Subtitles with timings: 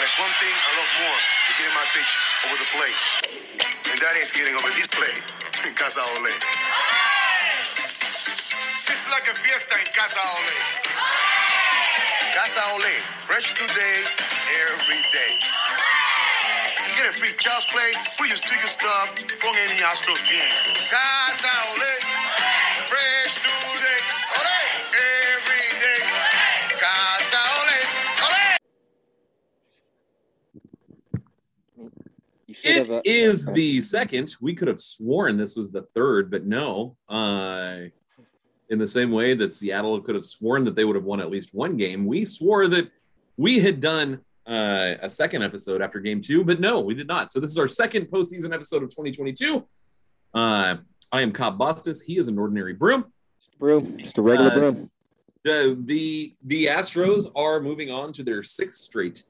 [0.00, 2.12] But there's one thing I love more than getting my pitch
[2.48, 2.96] over the plate.
[3.92, 5.20] And that is getting over this plate
[5.68, 6.32] in Casa Ole.
[8.88, 10.56] It's like a fiesta in Casa Ole.
[12.32, 12.96] Casa Ole,
[13.28, 13.96] fresh today,
[14.72, 15.32] every day.
[16.96, 20.48] Get a free child's play, put your sticker stuff from any Astros game.
[20.80, 21.92] Casa Ole,
[32.90, 33.02] It.
[33.06, 34.34] Is the second.
[34.40, 36.96] We could have sworn this was the third, but no.
[37.08, 37.82] Uh,
[38.68, 41.30] in the same way that Seattle could have sworn that they would have won at
[41.30, 42.90] least one game, we swore that
[43.36, 47.32] we had done uh, a second episode after game two, but no, we did not.
[47.32, 49.66] So this is our second postseason episode of 2022.
[50.34, 50.76] Uh,
[51.12, 52.02] I am Cobb Bostis.
[52.04, 53.06] He is an ordinary broom.
[53.40, 54.90] just a broom, just a regular Uh, broom.
[55.42, 59.22] The the the Astros are moving on to their sixth straight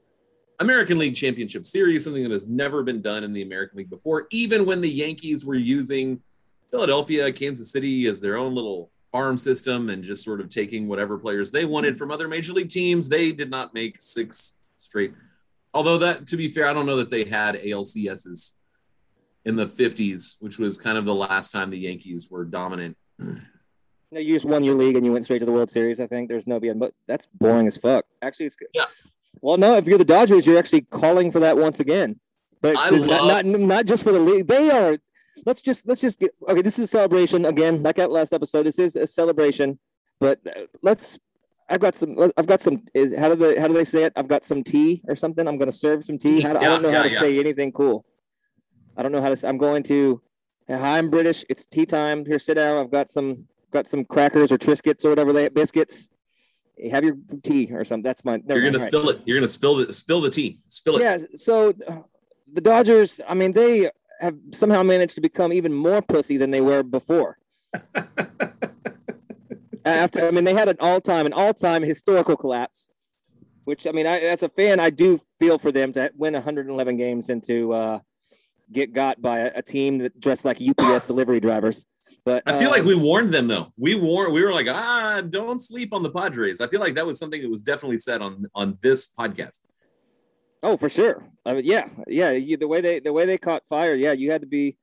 [0.61, 4.27] American League Championship Series, something that has never been done in the American League before.
[4.31, 6.21] Even when the Yankees were using
[6.71, 11.19] Philadelphia, Kansas City as their own little farm system and just sort of taking whatever
[11.19, 15.13] players they wanted from other major league teams, they did not make six straight.
[15.73, 18.53] Although that, to be fair, I don't know that they had ALCSs
[19.47, 22.97] in the 50s, which was kind of the last time the Yankees were dominant.
[23.19, 26.01] No, you just won your league and you went straight to the World Series.
[26.01, 28.05] I think there's no beyond, but that's boring as fuck.
[28.23, 28.69] Actually, it's good.
[28.75, 28.85] Yeah.
[29.43, 32.21] Well, no, if you're the Dodgers, you're actually calling for that once again.
[32.61, 34.47] But not, not not just for the league.
[34.47, 34.99] They are.
[35.47, 36.61] Let's just let's just get okay.
[36.61, 38.65] This is a celebration again, like that last episode.
[38.67, 39.79] This is a celebration,
[40.19, 41.19] but uh, let's.
[41.71, 42.31] I've got some.
[42.37, 42.85] I've got some.
[42.93, 44.13] Is how do they how do they say it?
[44.17, 45.49] I've got some tea or something.
[45.49, 46.43] I'm going to serve some tea.
[46.43, 47.21] How do, I don't know how to yeah.
[47.21, 48.05] say anything cool.
[48.97, 49.49] I don't know how to.
[49.49, 50.21] I'm going to.
[50.69, 51.45] Hi, I'm British.
[51.49, 52.27] It's tea time.
[52.27, 52.77] Here, sit down.
[52.77, 56.11] I've got some got some crackers or Triscuits or whatever they biscuits.
[56.89, 58.03] Have your tea or something.
[58.03, 58.43] That's mine.
[58.49, 59.21] You're gonna spill it.
[59.25, 60.59] You're gonna spill the spill the tea.
[60.69, 61.03] Spill it.
[61.03, 61.19] Yeah.
[61.37, 61.99] So uh,
[62.53, 63.21] the Dodgers.
[63.29, 67.39] I mean, they have somehow managed to become even more pussy than they were before.
[69.85, 72.91] After, I mean, they had an all-time, an all-time historical collapse.
[73.65, 76.97] Which I mean, I, as a fan, I do feel for them to win 111
[76.97, 77.99] games and to uh,
[78.73, 81.85] get got by a, a team that dressed like UPS delivery drivers.
[82.25, 83.73] But I feel like um, we warned them though.
[83.77, 84.33] We warned.
[84.33, 86.61] We were like, ah, don't sleep on the Padres.
[86.61, 89.61] I feel like that was something that was definitely said on on this podcast.
[90.63, 91.25] Oh, for sure.
[91.47, 92.33] I mean, yeah, yeah.
[92.33, 94.77] You, the way they the way they caught fire, yeah, you had to be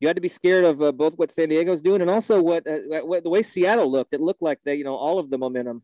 [0.00, 2.66] you had to be scared of uh, both what San Diego's doing and also what,
[2.66, 4.12] uh, what the way Seattle looked.
[4.12, 5.80] It looked like they, you know, all of the momentum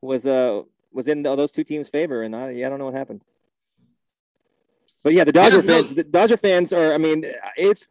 [0.00, 0.62] was uh
[0.92, 3.22] was in those two teams' favor, and I yeah, I don't know what happened.
[5.02, 5.82] But yeah, the Dodger Yeah, no.
[5.82, 6.94] fans, the Dodger fans are.
[6.94, 7.26] I mean,
[7.58, 7.88] it's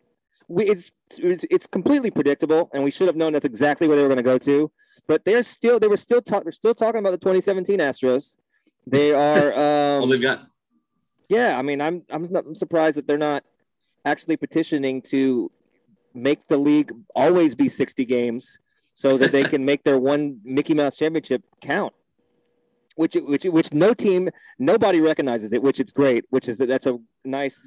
[0.54, 4.04] we it's it's, it's completely predictable, and we should have known that's exactly where they
[4.04, 4.72] were going to go to.
[5.08, 6.46] But they're still they were still talking.
[6.46, 8.38] They're still talking about the 2017 Astros.
[8.88, 9.54] They are.
[9.94, 10.48] Um, All they've got.
[11.30, 13.44] yeah, I mean, I'm I'm not I'm surprised that they're not
[14.06, 15.52] actually petitioning to
[16.14, 18.58] make the league always be 60 games
[18.94, 21.94] so that they can make their one Mickey Mouse championship count.
[22.96, 27.00] Which which which no team nobody recognizes it, which it's great, which is that's a
[27.26, 27.60] nice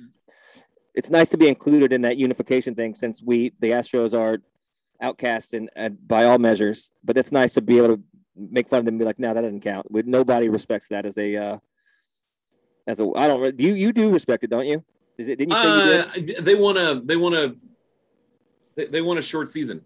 [0.97, 4.39] it's nice to be included in that unification thing since we the Astros are
[5.01, 8.03] outcasts and, and by all measures, but it's nice to be able to
[8.35, 9.91] make fun of them and be like, no, that doesn't count.
[9.91, 11.59] With nobody respects that as a uh
[12.87, 14.83] as a I don't do you you do respect it, don't you?
[15.19, 16.45] Is it didn't you say you Uh, did?
[16.45, 17.03] they want to.
[17.05, 17.57] They want to.
[18.75, 19.85] They, they want a short season.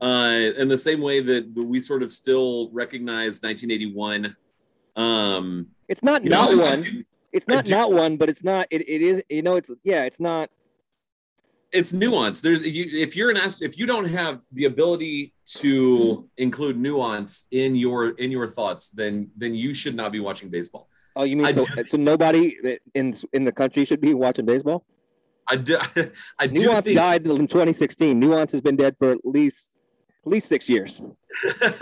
[0.00, 4.36] Uh, in the same way that we sort of still recognize 1981.
[4.94, 7.04] Um, It's not not know, one.
[7.32, 10.04] It's not do- not one, but it's not it, it is you know it's yeah,
[10.04, 10.50] it's not
[11.70, 12.40] it's nuance.
[12.40, 17.46] There's you, if you're an ast- if you don't have the ability to include nuance
[17.50, 20.88] in your in your thoughts, then then you should not be watching baseball.
[21.16, 22.56] oh you mean I so, do- so nobody
[22.94, 24.84] in in the country should be watching baseball?
[25.50, 25.78] I do.
[26.38, 28.18] I do Nuance think died in 2016.
[28.18, 29.72] Nuance has been dead for at least
[30.24, 31.00] at least six years.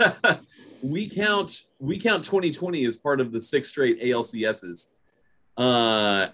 [0.83, 4.89] we count we count 2020 as part of the six straight ALCSs.
[5.57, 6.27] Uh,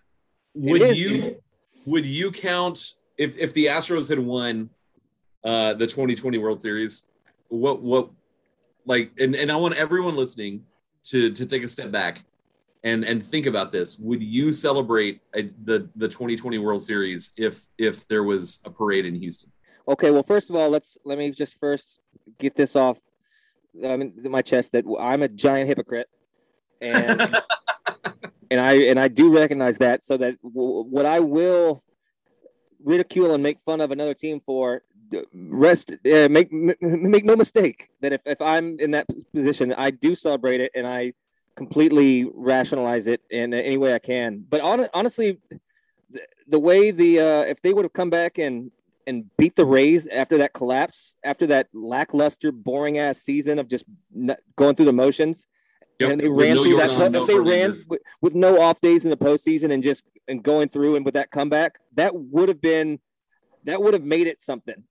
[0.53, 1.41] would you
[1.85, 4.69] would you count if if the Astros had won
[5.43, 7.07] uh, the 2020 World Series?
[7.47, 8.09] What what
[8.85, 10.65] like and, and I want everyone listening
[11.05, 12.23] to to take a step back
[12.83, 13.97] and and think about this.
[13.99, 19.05] Would you celebrate a, the the 2020 World Series if if there was a parade
[19.05, 19.51] in Houston?
[19.87, 21.99] Okay, well, first of all, let's let me just first
[22.37, 22.97] get this off
[23.83, 26.07] um, in my chest that I'm a giant hypocrite,
[26.81, 27.19] and
[28.53, 30.03] and I and I do recognize that.
[30.03, 31.83] So that w- what I will
[32.83, 34.83] ridicule and make fun of another team for,
[35.33, 40.13] rest uh, make make no mistake that if if I'm in that position, I do
[40.13, 41.13] celebrate it and I
[41.55, 44.45] completely rationalize it in any way I can.
[44.47, 45.39] But on, honestly,
[46.11, 48.71] the, the way the uh, if they would have come back and
[49.07, 53.85] and beat the Rays after that collapse, after that lackluster, boring ass season of just
[54.55, 55.47] going through the motions,
[56.03, 56.11] Yep.
[56.11, 57.11] and they With ran no through that.
[57.11, 60.43] No if they ran with, with no off days in the postseason and just and
[60.43, 62.99] going through and with that comeback, that would have been
[63.65, 64.83] that would have made it something.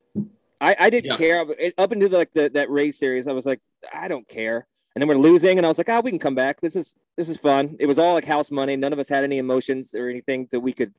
[0.60, 1.16] I, I didn't Yeah.
[1.16, 1.46] care
[1.78, 3.26] up into like the, that Rays series.
[3.28, 3.60] I was like,
[3.92, 4.66] I don't care.
[4.94, 6.60] And then we're losing, and I was like, oh, we can come back.
[6.60, 7.76] This is this is fun.
[7.80, 8.76] It was all like house money.
[8.76, 10.92] None of us had any emotions or anything that we could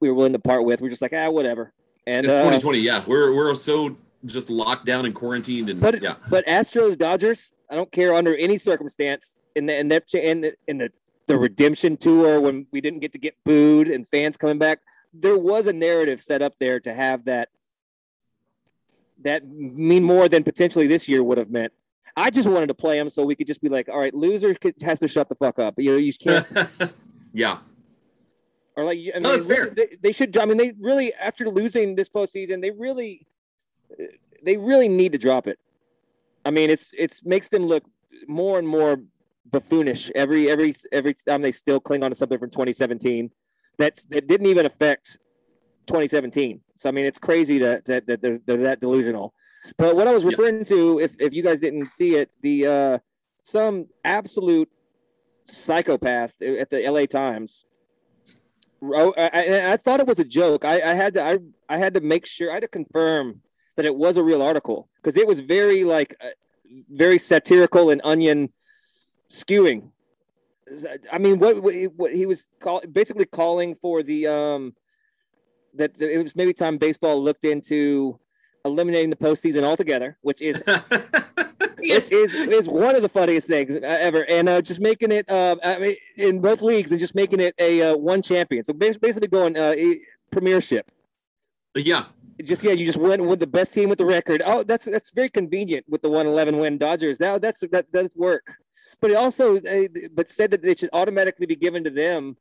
[0.00, 0.80] we were willing to part with.
[0.80, 1.72] We're just like, ah, whatever.
[2.06, 3.02] And It's uh, 2020, yeah.
[3.06, 6.16] We're we're so just locked down and quarantined and But yeah.
[6.28, 10.54] but Astros Dodgers, I don't care under any circumstance in the in that in the
[10.66, 10.92] in the
[11.26, 14.80] the redemption tour when we didn't get to get booed and fans coming back.
[15.12, 17.48] There was a narrative set up there to have that
[19.22, 21.72] that mean more than potentially this year would have meant.
[22.16, 24.54] I just wanted to play them so we could just be like, all right, loser
[24.82, 25.74] has to shut the fuck up.
[25.78, 26.46] You know, you can't
[27.32, 27.58] yeah.
[28.76, 29.70] or like I mean, No, that's fair.
[29.70, 30.36] They, they should.
[30.36, 33.26] I mean, they really after losing this postseason, they really,
[34.42, 35.58] they really need to drop it.
[36.44, 37.84] I mean, it's it's makes them look
[38.28, 39.00] more and more
[39.50, 43.30] buffoonish every every every time they still cling on to something from 2017
[43.78, 45.18] that's that didn't even affect
[45.86, 46.60] 2017.
[46.76, 49.34] So I mean, it's crazy that that that they're, they're that delusional.
[49.78, 50.30] But what I was Yeah.
[50.30, 52.98] referring to, if if you guys didn't see it, the uh
[53.40, 54.70] some absolute
[55.50, 57.64] psychopath at the LA Times
[58.80, 59.14] wrote.
[59.18, 60.64] I, I, I thought it was a joke.
[60.64, 61.38] I, I had to I
[61.68, 63.42] I had to make sure I had to confirm
[63.76, 66.28] that it was a real article because it was very like uh,
[66.90, 68.50] very satirical and onion
[69.30, 69.90] skewing.
[71.12, 74.74] I mean, what what he, what he was call, basically calling for the um
[75.74, 78.18] that it was maybe time baseball looked into
[78.64, 80.62] eliminating the postseason altogether, which is
[81.78, 85.28] it is is one of the funniest things uh, ever, and uh, just making it
[85.30, 88.64] uh, I mean, in both leagues and just making it a uh, one champion.
[88.64, 89.74] So basically going uh,
[90.30, 90.90] premiership.
[91.74, 92.04] yeah.
[92.42, 94.42] Just yeah, you just went with the best team with the record.
[94.44, 97.20] Oh, that's that's very convenient with the 111 win Dodgers.
[97.20, 98.56] Now that's that does work,
[99.00, 102.36] but it also uh, but said that it should automatically be given to them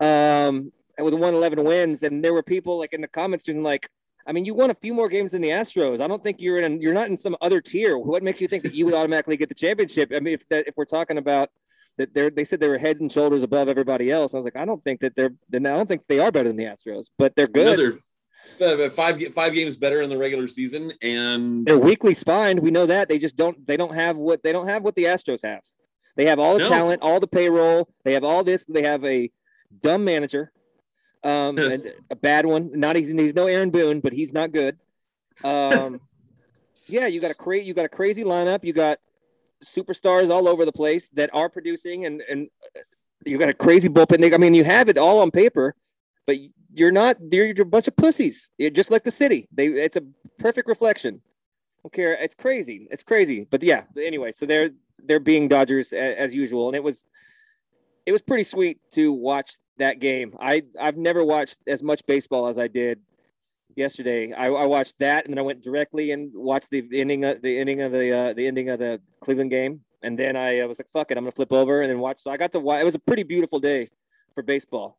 [0.00, 2.02] um, with the 111 wins.
[2.02, 3.88] And there were people like in the comments just like.
[4.26, 6.00] I mean, you won a few more games than the Astros.
[6.00, 6.80] I don't think you're in.
[6.80, 7.98] You're not in some other tier.
[7.98, 10.12] What makes you think that you would automatically get the championship?
[10.16, 11.50] I mean, if that, if we're talking about
[11.98, 14.32] that, they're they said they were heads and shoulders above everybody else.
[14.32, 15.34] I was like, I don't think that they're.
[15.50, 17.78] Then I don't think they are better than the Astros, but they're good.
[17.78, 17.98] Another
[18.90, 22.60] five five games better in the regular season, and They're weakly spined.
[22.60, 23.66] We know that they just don't.
[23.66, 25.62] They don't have what they don't have what the Astros have.
[26.16, 26.68] They have all the No.
[26.68, 27.88] talent, all the payroll.
[28.04, 28.64] They have all this.
[28.68, 29.30] They have a
[29.82, 30.52] dumb manager,
[31.24, 32.70] um, and a bad one.
[32.78, 34.78] Not he's, he's no Aaron Boone, but he's not good.
[35.42, 36.00] Um,
[36.88, 38.62] yeah, you got a cra- you got a crazy lineup.
[38.62, 38.98] You got
[39.64, 42.48] superstars all over the place that are producing, and and
[43.26, 44.32] you got a crazy bullpen.
[44.32, 45.74] I mean, you have it all on paper,
[46.26, 46.36] but
[46.72, 47.16] you're not.
[47.30, 48.50] You're, you're a bunch of pussies.
[48.58, 49.48] You're just like the city.
[49.52, 49.66] They.
[49.66, 50.02] It's a
[50.38, 51.20] perfect reflection.
[51.82, 52.14] don't care.
[52.14, 52.88] It's crazy.
[52.90, 53.46] It's crazy.
[53.50, 53.84] But yeah.
[54.00, 54.70] Anyway, so they're
[55.02, 57.04] they're being Dodgers as, as usual, and it was
[58.06, 60.34] it was pretty sweet to watch that game.
[60.40, 63.00] I I've never watched as much baseball as I did
[63.76, 64.32] yesterday.
[64.32, 67.58] I, I watched that, and then I went directly and watched the ending of the
[67.58, 70.78] ending of the uh, the ending of the Cleveland game, and then I uh, was
[70.78, 72.80] like, "Fuck it, I'm gonna flip over and then watch." So I got to watch.
[72.80, 73.88] It was a pretty beautiful day
[74.34, 74.98] for baseball.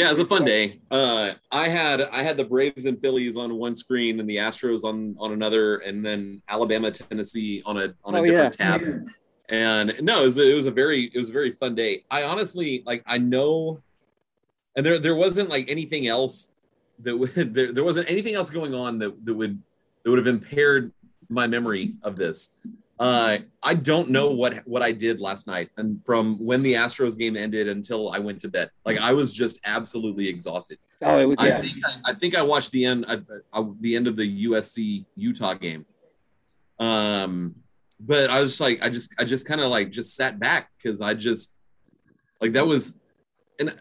[0.00, 0.80] Yeah, it was a fun day.
[0.90, 4.84] Uh, I had I had the Braves and Phillies on one screen, and the Astros
[4.84, 8.78] on on another, and then Alabama Tennessee on a on a Oh, different yeah.
[8.78, 9.08] tab.
[9.48, 12.04] And no, it was, it was a very it was a very fun day.
[12.10, 13.82] I honestly like I know,
[14.76, 16.52] and there there wasn't like anything else
[17.00, 19.60] that would there, there wasn't anything else going on that that would
[20.04, 20.92] that would have impaired
[21.28, 22.56] my memory of this.
[23.00, 27.18] Uh, I don't know what what I did last night, and from when the Astros
[27.18, 30.76] game ended until I went to bed, like I was just absolutely exhausted.
[31.00, 31.62] Oh, it was I yeah.
[31.62, 33.18] think I, I think I watched the end I,
[33.54, 35.86] I, the end of the USC Utah game.
[36.78, 37.54] Um,
[37.98, 40.68] but I was just like I just I just kind of like just sat back
[40.76, 41.56] because I just
[42.38, 43.00] like that was,
[43.58, 43.74] and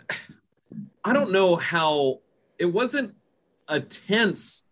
[1.03, 2.21] I don't know how
[2.57, 3.15] it wasn't
[3.67, 4.69] a tense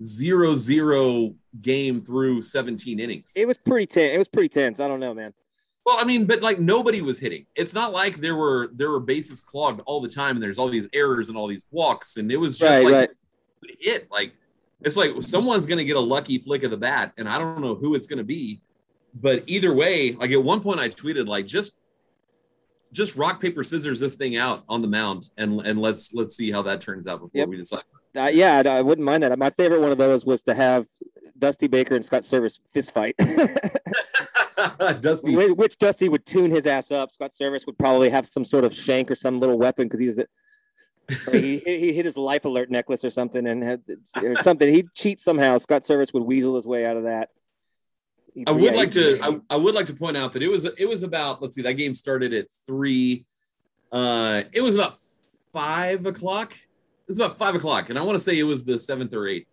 [0.00, 3.32] zero zero game through 17 innings.
[3.36, 4.14] It was pretty tense.
[4.14, 4.80] It was pretty tense.
[4.80, 5.34] I don't know, man.
[5.84, 7.46] Well, I mean, but like nobody was hitting.
[7.56, 10.68] It's not like there were there were bases clogged all the time, and there's all
[10.68, 13.10] these errors and all these walks, and it was just Right, like
[13.64, 13.76] right.
[13.80, 14.08] hit.
[14.10, 14.32] Like
[14.82, 17.74] it's like someone's gonna get a lucky flick of the bat, and I don't know
[17.74, 18.62] who it's gonna be.
[19.14, 21.80] But either way, like at one point I tweeted like just
[22.92, 26.52] just rock paper scissors this thing out on the mound, and and let's let's see
[26.52, 27.48] how that turns out before Yep.
[27.48, 27.82] we decide.
[28.16, 29.36] Uh, yeah, I, I wouldn't mind that.
[29.38, 30.86] My favorite one of those was to have
[31.42, 33.16] Dusty Baker and Scott Servais fist fight.
[35.00, 35.34] Dusty.
[35.34, 37.10] Whi- Which Dusty would tune his ass up.
[37.10, 40.20] Scott Servais would probably have some sort of shank or some little weapon because he's
[40.20, 40.26] a,
[41.32, 43.82] he he hit his life alert necklace or something and had
[44.22, 44.72] or something.
[44.72, 45.58] He'd cheat somehow.
[45.58, 47.30] Scott Servais would weasel his way out of that.
[48.46, 49.18] I would yeah, like to.
[49.20, 51.42] I, I would like to point out that it was it was about.
[51.42, 53.24] Let's see, that game started at three.
[53.90, 54.94] Uh, it was about
[55.52, 56.52] five o'clock.
[56.52, 59.26] It was about five o'clock, and I want to say it was the seventh or
[59.26, 59.48] eighth.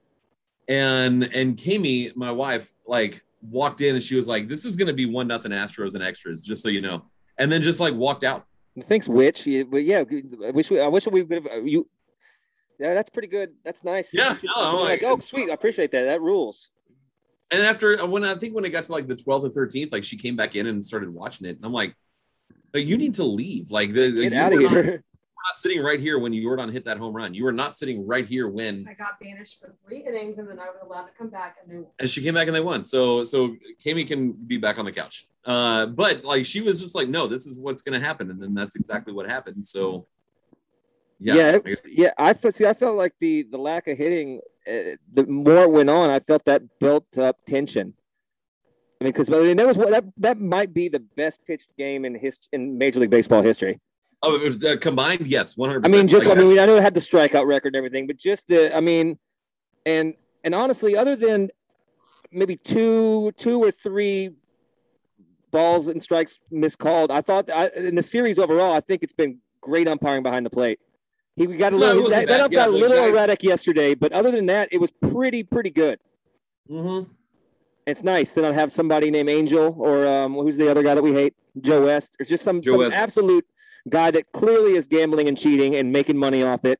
[0.69, 4.87] And and Kami, my wife, like walked in and she was like, "This is going
[4.87, 7.05] to be one nothing Astros and extras, just so you know."
[7.39, 8.45] And then just like walked out.
[8.81, 9.47] Thanks, Witch.
[9.47, 10.03] Yeah, but yeah,
[10.45, 11.89] I wish we, I wish we could have uh, you.
[12.79, 13.53] Yeah, that's pretty good.
[13.65, 14.13] That's nice.
[14.13, 15.49] Yeah, no, I'm like, like- oh, sweet.
[15.49, 16.03] I appreciate that.
[16.03, 16.71] That rules.
[17.51, 19.91] And after uh, when I think when it got to like the 12th or 13th,
[19.91, 21.95] like she came back in and started watching it, and I'm like,
[22.73, 23.71] like you need to leave.
[23.71, 24.83] Like the, Get out of not- here.
[24.83, 25.03] You're
[25.47, 27.33] not sitting right here when Jordan hit that home run.
[27.33, 30.59] You were not sitting right here when I got banished for three innings and then
[30.59, 32.83] I was allowed to come back and then and she came back and they won.
[32.83, 35.25] So so Kami can be back on the couch.
[35.45, 38.53] Uh, but like she was just like, no, this is what's gonna happen, and then
[38.53, 39.65] that's exactly what happened.
[39.65, 40.05] So
[41.19, 42.65] yeah, Yeah, I- Yeah, I see.
[42.65, 46.19] I felt like the the lack of hitting, uh, the more it went on, I
[46.19, 47.93] felt that built up tension.
[49.01, 51.69] I mean, because I mean, that was what that that might be the best pitched
[51.77, 53.79] game in his in Major League Baseball history.
[54.23, 55.85] Oh, it was, uh, combined, yes, one hundred.
[55.85, 58.17] I mean, just I mean, I know it had the strikeout record and everything, but
[58.17, 59.17] just the I mean,
[59.85, 61.49] and and honestly, other than
[62.31, 64.31] maybe two two or three
[65.51, 69.39] balls and strikes miscalled, I thought I, in the series overall, I think it's been
[69.61, 70.79] great umpiring behind the plate.
[71.35, 73.95] He got a No, little that, that ump Yeah, got a little guy- erratic yesterday,
[73.95, 75.99] but other than that, it was pretty pretty good.
[76.69, 77.11] Mm-hmm.
[77.87, 81.01] It's nice to not have somebody named Angel or um, who's the other guy that
[81.01, 82.95] we hate, Joe West, or just some, Joe some West.
[82.95, 83.45] absolute
[83.87, 86.79] guy that clearly is gambling and cheating and making money off it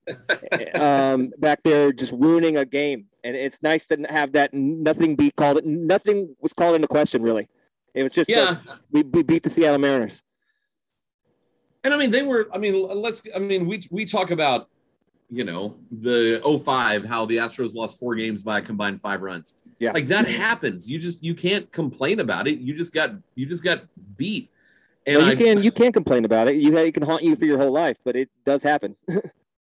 [0.76, 3.06] um, back there, just ruining a game.
[3.24, 5.64] And it's nice to have that nothing be called.
[5.66, 7.50] Nothing was called into question, really.
[7.94, 8.56] It was just Yeah,
[8.92, 10.24] we, we beat the Seattle Mariners.
[11.84, 12.48] and I mean they were.
[12.54, 13.24] I mean, let's.
[13.36, 14.70] I mean, we we talk about
[15.30, 19.56] you know the 05, how the Astros lost four games by a combined five runs.
[19.80, 19.92] Yeah.
[19.92, 20.90] like that happens.
[20.90, 22.60] You just you can't complain about it.
[22.60, 23.84] You just got you just got
[24.18, 24.50] beat.
[25.10, 26.56] And Well, you I, can you can complain about it.
[26.56, 28.96] You it can haunt you for your whole life, but it does happen.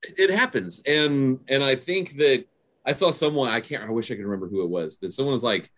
[0.04, 2.46] it happens and and i think that
[2.86, 5.34] i saw someone i can't i wish i could remember who it was but someone
[5.34, 5.72] was like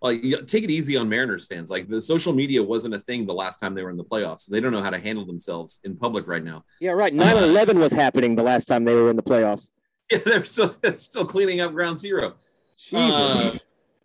[0.00, 3.34] like take it easy on mariners fans like the social media wasn't a thing the
[3.34, 5.96] last time they were in the playoffs they don't know how to handle themselves in
[5.96, 7.12] public right now yeah, right.
[7.12, 9.72] 9-11 was happening the last time they were in the playoffs.
[10.10, 12.34] yeah they're still still cleaning up ground zero
[12.78, 13.14] Jesus.
[13.14, 13.58] Uh,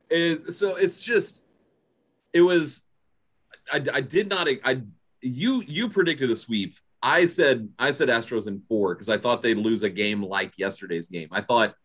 [0.10, 1.46] it- so it's just
[2.34, 2.86] it was
[3.72, 4.82] I, I did not i
[5.22, 9.42] you you predicted a sweep i said i said astros in four because i thought
[9.42, 11.76] they'd lose a game like yesterday's game i thought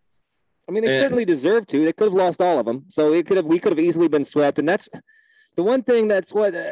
[0.67, 1.85] I mean, they And- certainly deserved to.
[1.85, 3.45] They could have lost all of them, so it could have.
[3.45, 4.89] We could have easily been swept, and that's
[5.57, 6.09] the one thing.
[6.09, 6.71] That's what uh,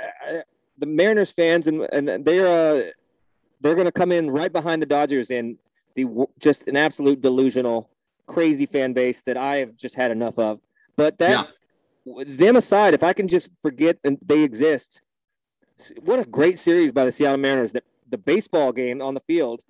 [0.79, 2.91] the Mariners fans and and they're uh,
[3.61, 5.59] they're going to come in right behind the Dodgers in
[5.95, 6.07] the
[6.39, 7.91] just an absolute delusional,
[8.27, 10.59] crazy fan base that I have just had enough of.
[10.97, 11.49] But that
[12.07, 15.03] them aside, if I can just forget and they exist,
[16.03, 17.73] what a great series by the Seattle Mariners.
[17.73, 19.63] That the baseball game on the field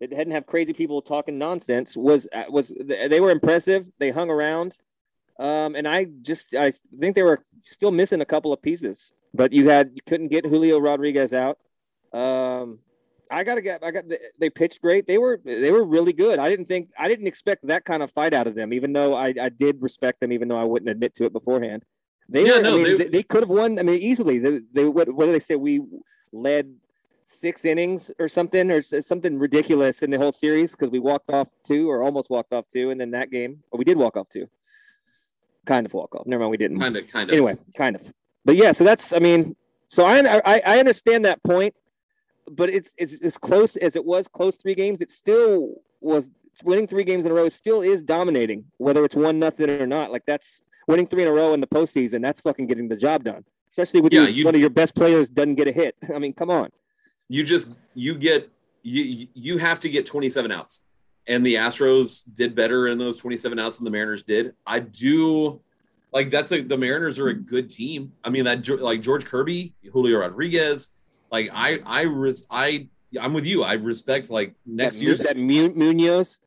[0.00, 3.86] that didn't have crazy people talking nonsense was uh, was they were impressive.
[3.98, 4.76] They hung around,
[5.38, 9.12] um, and I just I think they were still missing a couple of pieces.
[9.32, 11.58] But you had you couldn't get Julio Rodriguez out.
[12.12, 12.80] Um,
[13.30, 14.04] I gotta get I got
[14.38, 15.06] they pitched great.
[15.06, 16.38] They were they were really good.
[16.38, 18.72] I didn't think I didn't expect that kind of fight out of them.
[18.72, 21.84] Even though I, I did respect them, even though I wouldn't admit to it beforehand.
[22.28, 23.78] They Yeah, were, no, I mean, they- they, they could have won.
[23.78, 24.38] I mean, easily.
[24.38, 25.56] They, they what, what do they say?
[25.56, 25.80] We
[26.32, 26.74] led
[27.24, 31.48] six innings or something or something ridiculous in the whole series because we walked off
[31.64, 34.28] two or almost walked off two, and then that game, or we did walk off
[34.28, 34.48] two,
[35.66, 36.26] kind of walk off.
[36.26, 36.78] Never mind, we didn't.
[36.80, 38.12] kind of kind of Anyway, kind of.
[38.44, 39.12] But yeah, so that's.
[39.12, 39.56] I mean,
[39.86, 41.74] so I I, I understand that point,
[42.50, 45.00] but it's it's as close as it was close three games.
[45.00, 46.30] It still was
[46.64, 47.48] winning three games in a row.
[47.48, 50.12] Still is dominating, whether it's one nothing or not.
[50.12, 52.22] Like that's winning three in a row in the postseason.
[52.22, 53.44] That's fucking getting the job done.
[53.68, 55.96] Especially with Yeah, your- you- one of your best players doesn't get a hit.
[56.14, 56.70] I mean, come on.
[57.28, 58.48] you just you get
[58.82, 60.84] you you have to get 27 outs
[61.26, 65.60] and the astros did better in those 27 outs than the mariners did i do
[66.12, 69.74] like that's a the mariners are a good team i mean that like george kirby
[69.92, 71.02] julio rodriguez
[71.32, 72.86] like i i res, i
[73.20, 76.38] i'm with you i respect like next year's that Munoz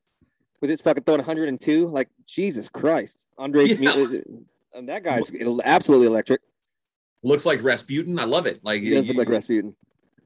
[0.62, 1.88] with his fucking throwing 102.
[1.88, 3.80] Like Jesus Christ, Andres.
[3.80, 4.06] Yeah.
[4.74, 5.32] And that guy's
[5.64, 6.42] absolutely electric.
[7.24, 9.76] looks like rasputin i love it like He does you, look like Rasputin.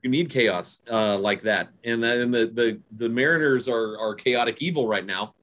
[0.03, 4.13] you need chaos uh like that and that, and the the the mariners are are
[4.13, 5.33] chaotic evil right now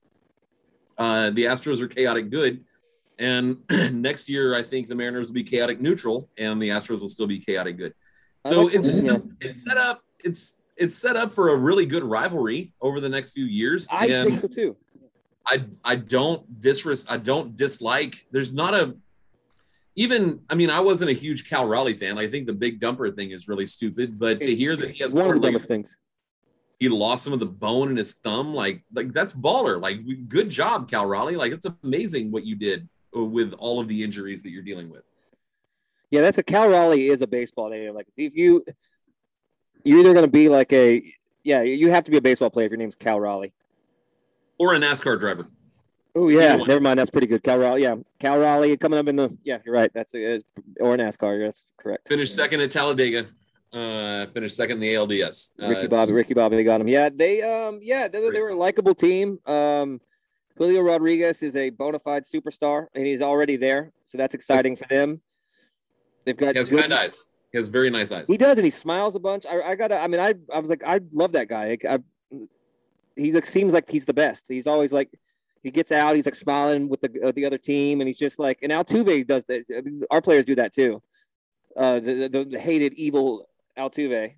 [0.97, 2.63] uh the astros are chaotic good
[3.21, 3.57] And
[3.93, 7.27] next year, I think the Mariners will be chaotic neutral, and the Astros will still
[7.27, 7.93] be chaotic good.
[8.47, 9.17] So like it's yeah.
[9.41, 10.01] it's set up.
[10.23, 13.87] It's it's set up for a really good rivalry over the next few years.
[13.91, 14.75] I and think so too.
[15.45, 18.25] I I don't disres I don't dislike.
[18.31, 18.95] There's not a
[19.95, 20.41] even.
[20.49, 22.17] I mean, I wasn't a huge Cal Raleigh fan.
[22.17, 24.17] I think the big dumper thing is really stupid.
[24.19, 25.97] But to hear that he has one of the dumbest things.
[26.79, 29.81] he lost some of the bone in his thumb, like like that's baller.
[29.81, 31.35] Like good job, Cal Raleigh.
[31.35, 35.03] Like it's amazing what you did with all of the injuries that you're dealing with.
[36.11, 37.93] Yeah, that's a Cal Raleigh is a baseball name.
[37.93, 38.63] Like if you
[39.83, 42.71] you're either gonna be like a yeah, you have to be a baseball player if
[42.71, 43.53] your name's Cal Raleigh.
[44.61, 45.47] Or a NASCAR driver.
[46.13, 46.99] Oh yeah, never mind.
[46.99, 47.41] That's pretty good.
[47.41, 49.57] Cal Raleigh, yeah, Cal Raleigh coming up in the yeah.
[49.65, 49.89] You're right.
[49.91, 50.35] That's a,
[50.79, 51.43] or NASCAR.
[51.43, 52.07] That's correct.
[52.07, 53.25] Finished second at Talladega.
[53.73, 55.53] Uh, finished second in the ALDS.
[55.59, 56.87] Uh, Ricky Bobby, Ricky Bobby they got him.
[56.87, 59.39] Yeah, they um yeah they, they were a likable team.
[59.47, 59.99] Um,
[60.59, 64.85] Julio Rodriguez is a bona fide superstar, and he's already there, so that's exciting for
[64.89, 65.21] them.
[66.25, 67.23] They've got He has good- kind eyes.
[67.51, 68.27] He has very nice eyes.
[68.29, 69.45] He does, and he smiles a bunch.
[69.45, 69.99] I, I gotta.
[69.99, 71.77] I mean, I, I was like, I love that guy.
[71.83, 71.99] I, I,
[73.15, 74.45] he like seems like he's the best.
[74.47, 75.09] He's always like,
[75.63, 76.15] he gets out.
[76.15, 78.59] He's like smiling with the uh, the other team, and he's just like.
[78.63, 79.65] And Altuve does that.
[79.75, 81.01] I mean, our players do that too.
[81.77, 84.33] Uh, the, the the hated evil Altuve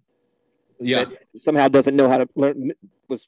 [0.80, 1.06] Yeah.
[1.38, 2.74] somehow doesn't know how to learn.
[3.08, 3.28] Was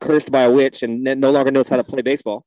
[0.00, 2.44] cursed by a witch and no longer knows how to play baseball.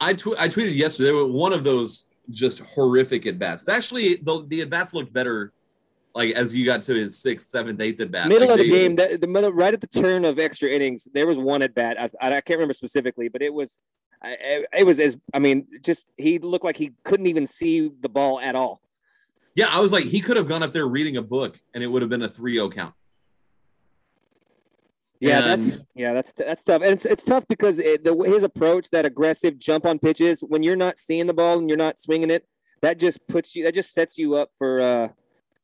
[0.00, 1.10] I tw- I tweeted yesterday.
[1.10, 3.68] One of those just horrific at bats.
[3.68, 5.52] Actually, the the at bats looked better,
[6.14, 8.28] like as you got to his sixth, seventh, eighth at bat.
[8.28, 10.68] middle Like, of the they- game, that, the middle, right at the turn of extra
[10.68, 12.00] innings, there was one at bat.
[12.00, 13.78] I, I, can't remember specifically, but it was,
[14.22, 14.36] I,
[14.72, 18.08] I- it was as I mean, just he looked like he couldn't even see the
[18.08, 18.80] ball at all.
[19.54, 21.88] Yeah, I was like, he could have gone up there reading a book, and it
[21.88, 22.94] would have been a 3-0 count.
[25.20, 28.42] Yeah, And- that's yeah, that's that's tough, and it's it's tough because it, the his
[28.42, 32.00] approach, that aggressive jump on pitches, when you're not seeing the ball and you're not
[32.00, 32.46] swinging it,
[32.80, 35.08] that just puts you, that just sets you up for uh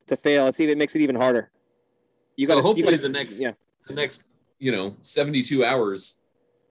[0.06, 0.46] to fail.
[0.46, 1.50] It's even it makes it even harder.
[2.36, 3.52] You so got hopefully the next yeah.
[3.86, 4.24] the next
[4.58, 6.22] you know 72 hours,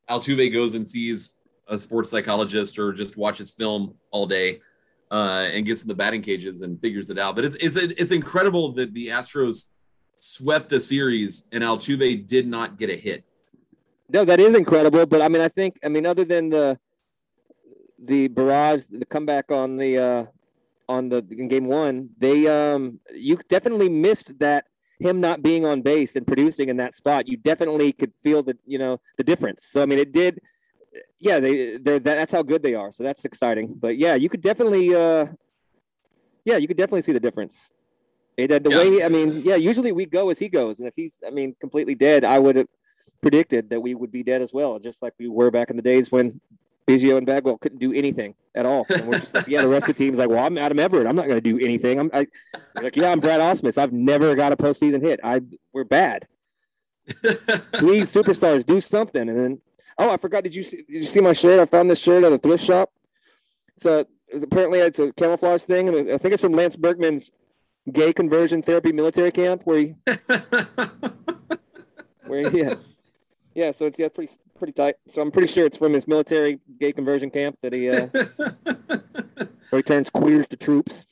[0.09, 1.35] Altuve goes and sees
[1.67, 4.59] a sports psychologist or just watches film all day,
[5.11, 7.35] uh, and gets in the batting cages and figures it out.
[7.35, 9.71] But it's it's it's incredible that the Astros
[10.17, 13.23] swept a series and Altuve did not get a hit.
[14.09, 15.05] No, that is incredible.
[15.05, 16.79] But I mean, I think I mean, other than the
[17.97, 20.25] the barrage, the comeback on the uh
[20.87, 24.65] on the in game one, they um you definitely missed that
[24.99, 27.27] him not being on base and producing in that spot.
[27.27, 29.65] You definitely could feel the you know the difference.
[29.65, 30.41] So I mean, it did.
[31.19, 32.91] Yeah, they they're that's how good they are.
[32.91, 33.75] So that's exciting.
[33.75, 35.27] But yeah, you could definitely uh
[36.45, 37.71] yeah, you could definitely see the difference.
[38.37, 40.93] It, uh, the way I mean, yeah, usually we go as he goes, and if
[40.95, 42.67] he's I mean completely dead, I would have
[43.21, 45.81] predicted that we would be dead as well, just like we were back in the
[45.81, 46.39] days when
[46.87, 48.85] Biggio and Bagwell couldn't do anything at all.
[48.89, 51.07] And we're just like, yeah, the rest of the team's like, well, I'm Adam Everett.
[51.07, 51.99] I'm not going to do anything.
[51.99, 52.27] I'm I,
[52.75, 53.77] like, yeah, I'm Brad Ausmus.
[53.77, 55.19] I've never got a postseason hit.
[55.23, 55.41] I
[55.73, 56.27] we're bad.
[57.73, 59.29] Please, superstars, do something.
[59.29, 59.61] And then,
[59.97, 60.43] oh, I forgot.
[60.43, 61.59] Did you see, did you see my shirt?
[61.59, 62.91] I found this shirt at a thrift shop.
[63.75, 67.31] It's a it's apparently it's a camouflage thing, and I think it's from Lance Berkman's
[67.91, 69.95] gay conversion therapy military camp, where he
[72.25, 72.73] where he, yeah,
[73.53, 73.71] yeah.
[73.71, 74.95] So it's yeah, pretty pretty tight.
[75.07, 78.07] So I'm pretty sure it's from his military gay conversion camp that he uh,
[79.69, 81.05] where he turns queers to troops.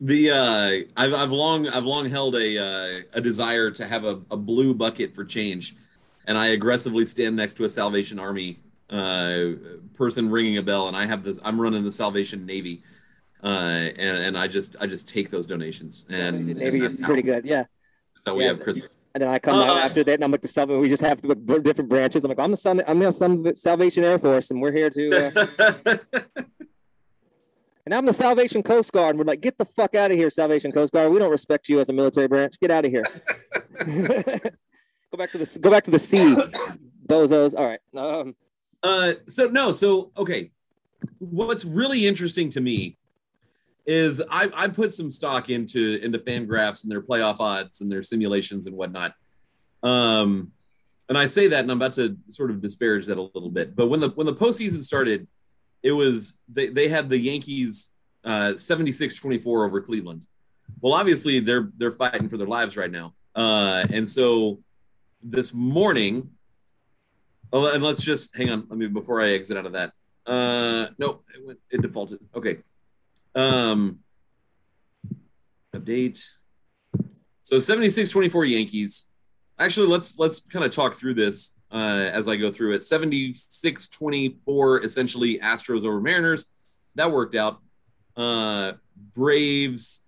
[0.00, 4.20] the uh I've, I've long I've long held a uh, a desire to have a,
[4.30, 5.74] a blue bucket for change,
[6.26, 8.58] and I aggressively stand next to a Salvation Army
[8.90, 9.50] uh,
[9.94, 11.38] person ringing a bell, and I have this.
[11.44, 12.82] I'm running the Salvation Navy,
[13.42, 17.22] uh, and and I just I just take those donations, and Navy and is pretty
[17.28, 17.44] how, good.
[17.46, 17.64] Yeah.
[18.14, 18.50] That's how we Yeah.
[18.50, 18.98] have Christmas.
[19.18, 20.80] And then I come out Uh, after that, and I'm like the Salvation.
[20.80, 22.22] We just have different branches.
[22.22, 22.80] I'm like, I'm the son.
[22.86, 25.34] I'm the son Salvation Air Force, and we're here to.
[25.36, 25.96] Uh,
[27.84, 29.16] and I'm the Salvation Coast Guard.
[29.16, 31.10] And we're like, get the fuck out of here, Salvation Coast Guard.
[31.10, 32.60] We don't respect you as a military branch.
[32.60, 33.02] Get out of here.
[33.84, 36.36] go back to the go back to the sea,
[37.08, 37.58] bozos.
[37.58, 37.80] All right.
[37.96, 38.36] Um,
[38.84, 40.52] Uh, so no, so okay.
[41.18, 42.96] What's really interesting to me
[43.88, 47.90] is I, I put some stock into into fan graphs and their playoff odds and
[47.90, 49.14] their simulations and whatnot.
[49.82, 50.52] Um,
[51.08, 53.74] and I say that, and I'm about to sort of disparage that a little bit.
[53.74, 55.26] But when the when the postseason started,
[55.82, 60.26] it was they, they had the Yankees uh 76-24 over Cleveland.
[60.80, 63.14] Well, obviously they're they're fighting for their lives right now.
[63.34, 64.60] Uh, and so
[65.22, 66.30] this morning,
[67.52, 68.66] Oh, and let's just hang on.
[68.68, 69.92] Let me before I exit out of that.
[70.26, 71.58] Uh, no, it went.
[71.70, 72.18] It defaulted.
[72.34, 72.58] Okay.
[73.38, 74.00] Um,
[75.74, 76.28] update.
[77.42, 79.10] So 76-24 Yankees.
[79.58, 82.82] Actually, let's let's kind of talk through this uh, as I go through it.
[82.82, 86.46] 76-24 essentially Astros over Mariners.
[86.96, 87.58] that worked out.
[88.16, 88.72] Uh,
[89.14, 90.02] Braves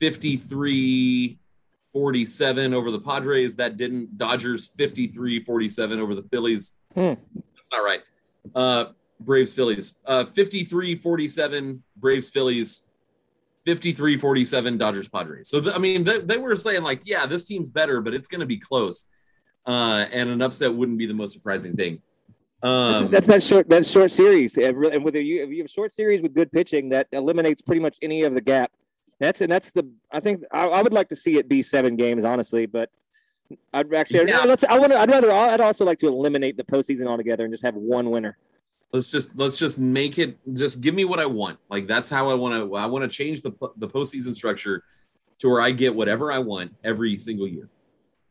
[0.00, 1.38] 53
[1.92, 3.56] 47 over the Padres.
[3.56, 4.18] That didn't.
[4.18, 6.74] Dodgers 53 47 over the Phillies.
[6.94, 7.14] Hmm.
[7.34, 8.02] That's not right.
[8.54, 8.86] Uh,
[9.24, 9.98] Braves Phillies.
[10.06, 12.82] Uh, 53 47 Braves Phillies.
[13.64, 15.48] 53 47 Dodgers Padres.
[15.48, 18.26] So, th- I mean, they, they were saying, like, yeah, this team's better, but it's
[18.26, 19.04] going to be close.
[19.64, 22.02] Uh, and an upset wouldn't be the most surprising thing.
[22.64, 25.58] Um, that's that short that short series, and really- and with a, you if you
[25.58, 28.70] have a short series with good pitching, that eliminates pretty much any of the gap.
[29.18, 31.96] That's and that's the I think I, I would like to see it be seven
[31.96, 32.88] games, honestly, but
[33.72, 34.44] I'd actually Yeah.
[34.44, 37.64] let's I want I'd rather I'd also like to eliminate the postseason altogether and just
[37.64, 38.36] have one winner.
[38.92, 41.58] Let's just let's just make it just give me what I want.
[41.68, 44.84] Like that's how I want to I want to change the the postseason structure
[45.38, 47.68] to where I get whatever I want every single year.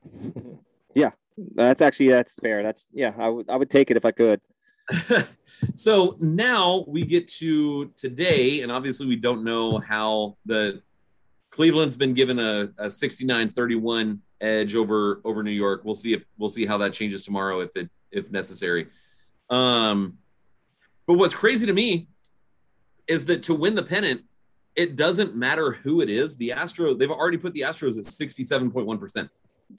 [0.94, 1.12] Yeah,
[1.56, 2.64] that's actually that's fair.
[2.64, 4.42] That's yeah, I would I would take it if I could.
[5.76, 10.82] so now we get to today, and obviously we don't know how the
[11.50, 15.84] Cleveland's been given a, a 69-31 edge over over New York.
[15.86, 18.88] We'll see if we'll see how that changes tomorrow if it if necessary.
[19.50, 20.18] Um,
[21.12, 22.08] but what's crazy to me
[23.06, 24.22] is that to win the pennant,
[24.78, 26.38] it doesn't matter who it is.
[26.38, 29.30] The Astros they've already put the Astros at 67.1 percent.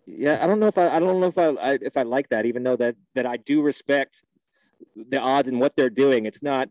[0.04, 2.28] Yeah, I don't know if I I don't know if I, I if I like
[2.28, 4.24] that, even though that that I do respect
[4.94, 6.26] the odds and what they're doing.
[6.26, 6.68] It's not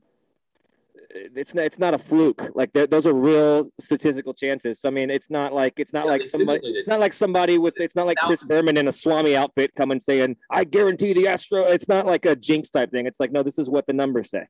[1.13, 2.41] it's not it's not a fluke.
[2.55, 4.85] Like those are real statistical chances.
[4.85, 6.59] I mean, it's not like it's not Yeah, like somebody.
[6.61, 6.79] simulated.
[6.79, 7.79] It's not like somebody with.
[7.79, 11.61] It's not like Chris Berman in a Swami outfit coming saying, "I guarantee the Astro."
[11.63, 13.05] It's not like a jinx type thing.
[13.05, 14.45] It's like, no, this is what the numbers say.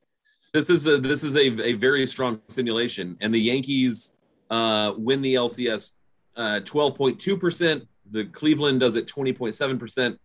[0.52, 4.16] this is a this is a, a very strong simulation and the yankees
[4.50, 5.92] uh, win the lcs
[6.36, 10.16] uh, 12.2% the cleveland does it 20.7%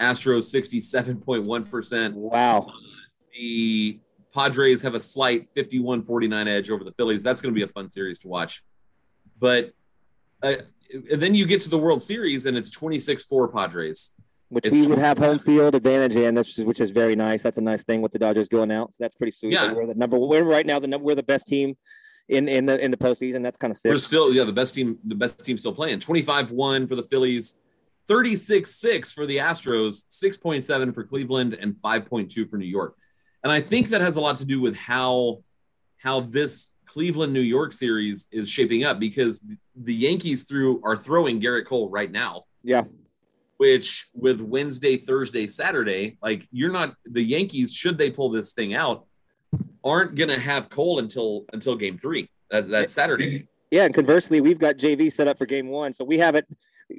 [0.00, 2.66] astros 67.1% Wow.
[3.34, 3.98] the
[4.34, 7.88] padres have a slight 51-49 edge over the phillies that's going to be a fun
[7.88, 8.64] series to watch
[9.38, 9.72] but
[10.42, 10.54] uh,
[11.10, 14.14] then you get to the world series and it's 26-4 padres
[14.48, 17.42] Which It's we would have home field advantage in, which is, which is very nice.
[17.42, 18.94] That's a nice thing with the Dodgers going out.
[18.94, 19.52] So that's pretty sweet.
[19.52, 19.74] Yeah.
[19.74, 20.18] We're the number.
[20.18, 21.04] We're right now the number.
[21.04, 21.76] We're the best team
[22.28, 23.42] in in the in the postseason.
[23.42, 23.90] That's kind of sick.
[23.90, 25.98] We're still, yeah, the best team, the best team still playing.
[26.00, 27.60] 25 1 for the Phillies,
[28.06, 32.96] 36 6 for the Astros, 6.7 for Cleveland, and 5.2 for New York.
[33.44, 35.42] And I think that has a lot to do with how
[35.98, 39.44] how this Cleveland New York series is shaping up because
[39.76, 42.84] the Yankees through are throwing Gerrit Cole right now, Yeah.
[43.56, 48.74] which with Wednesday, Thursday, Saturday, like you're not the Yankees, should they pull this thing
[48.74, 49.06] out,
[49.84, 52.30] aren't gonna have Cole until until game three.
[52.50, 53.46] That, that's Saturday.
[53.70, 56.46] Yeah, and conversely, we've got JV set up for game one, so we have it.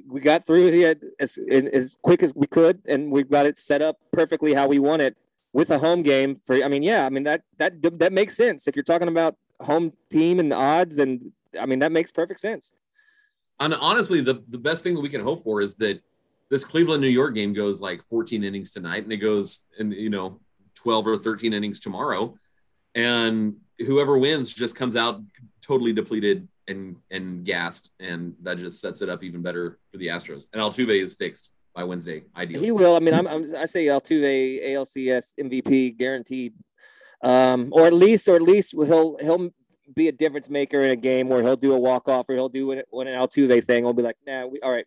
[0.08, 3.82] We got through it as as quick as we could, and we've got it set
[3.82, 5.18] up perfectly how we want it
[5.54, 6.36] with a home game.
[6.36, 9.36] For I mean, yeah, I mean that that that makes sense if you're talking about
[9.62, 12.72] home team and the odds, and I mean that makes perfect sense.
[13.60, 16.02] And honestly, the, the best thing that we can hope for is that
[16.50, 20.10] this Cleveland New York game goes like 14 innings tonight and it goes and you
[20.10, 20.40] know
[20.76, 22.36] 12 or 13 innings tomorrow.
[22.96, 25.22] And whoever wins just comes out
[25.62, 27.94] totally depleted and and gassed.
[28.00, 30.48] And that just sets it up even better for the Astros.
[30.54, 32.66] And Altuve is fixed by Wednesday, ideally.
[32.66, 32.98] He will.
[32.98, 36.54] I mean, I'm, I'm I say Altuve ALCS MVP guaranteed,
[37.24, 39.50] um, or at least or at least he'll he'll
[39.96, 42.50] be a difference maker in a game where he'll do a walk off or he'll
[42.50, 43.86] do an, an Altuve thing.
[43.86, 44.86] We'll be like, nah, we all right,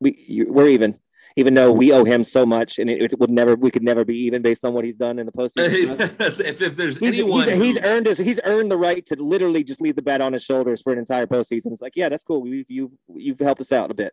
[0.00, 0.98] we you, we're even.
[1.36, 4.04] Even though we owe him so much, and it, it would never, we could never
[4.04, 5.98] be even based on what he's done in the postseason.
[6.20, 9.64] if, if there's He's, anyone he's, he's earned his, he's earned the right to literally
[9.64, 11.72] just leave the bat on his shoulders for an entire postseason.
[11.72, 12.46] It's like, yeah, that's cool.
[12.46, 14.12] You've you've, you've helped us out a bit.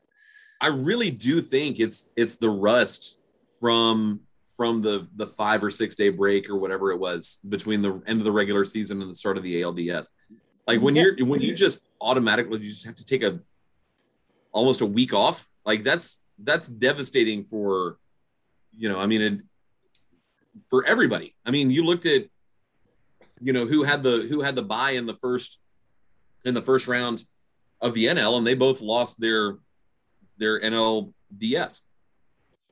[0.62, 3.18] I really do think it's it's the rust
[3.60, 4.22] from
[4.58, 8.20] from the the five or six day break or whatever it was between the end
[8.20, 10.10] of the regular season and the start of the ALDS.
[10.68, 13.40] Like when you're when you just automatically you just have to take a
[14.52, 15.48] almost a week off.
[15.66, 17.98] Like that's that's devastating for
[18.78, 19.00] you know.
[19.00, 19.40] I mean, it,
[20.70, 21.36] for everybody.
[21.46, 22.26] I mean, you looked at
[23.42, 25.62] you know who had the who had the buy in the first
[26.46, 27.26] in the first round
[27.82, 29.58] of the NL, and they both lost their
[30.40, 31.82] their NLDS.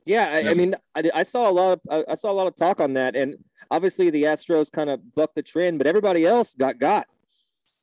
[0.04, 2.56] Yeah, I, I mean, I, I saw a lot of I, saw a lot of
[2.56, 3.36] talk on that, and
[3.70, 7.06] obviously the Astros kind of bucked the trend, but everybody else got got.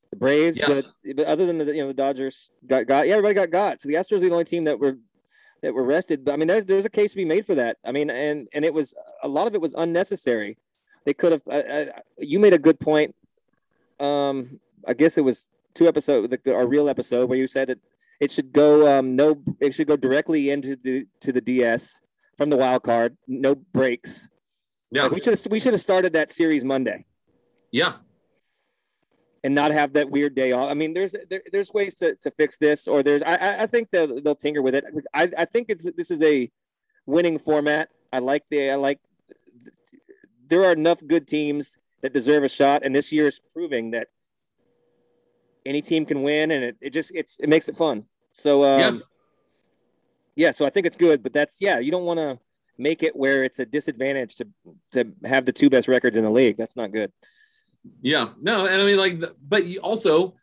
[0.09, 0.81] The Braves, Yeah.
[1.03, 3.07] the, but other than the you know the Dodgers got got.
[3.07, 3.79] Yeah, everybody got got.
[3.79, 4.97] So the Astros are the only team that were
[5.61, 6.25] that were rested.
[6.25, 7.77] But I mean, there's there's a case to be made for that.
[7.85, 10.57] I mean, and and it was a lot of it was unnecessary.
[11.05, 11.41] They could have.
[11.51, 13.15] I, you made a good point.
[13.99, 17.79] Um, I guess it was two episodes, our real episode, where you said that
[18.19, 21.99] it should go um no, it should go directly into the to the DS
[22.37, 24.27] from the wild card, no breaks.
[24.91, 27.05] Yeah, Like, we should have we should have started that series Monday.
[27.71, 27.93] yeah.
[29.43, 30.69] and not have that weird day off.
[30.71, 33.67] I mean, there's there, there's ways to, to fix this, or there's I- I I
[33.67, 34.83] think they'll they'll tinker with it.
[35.13, 36.49] I I think it's this is a
[37.05, 37.89] winning format.
[38.11, 38.99] I like the I like
[40.47, 44.07] there are enough good teams that deserve a shot, and this year is proving that
[45.65, 48.05] any team can win, and it, it just it's it makes it fun.
[48.31, 48.99] So um, Yeah.
[50.35, 52.39] yeah, so I think it's good, but that's yeah, you don't want to
[52.77, 54.47] make it where it's a disadvantage to
[54.91, 56.57] to have the two best records in the league.
[56.57, 57.11] That's not good.
[58.01, 60.35] Yeah, no, and I mean like, the, but you also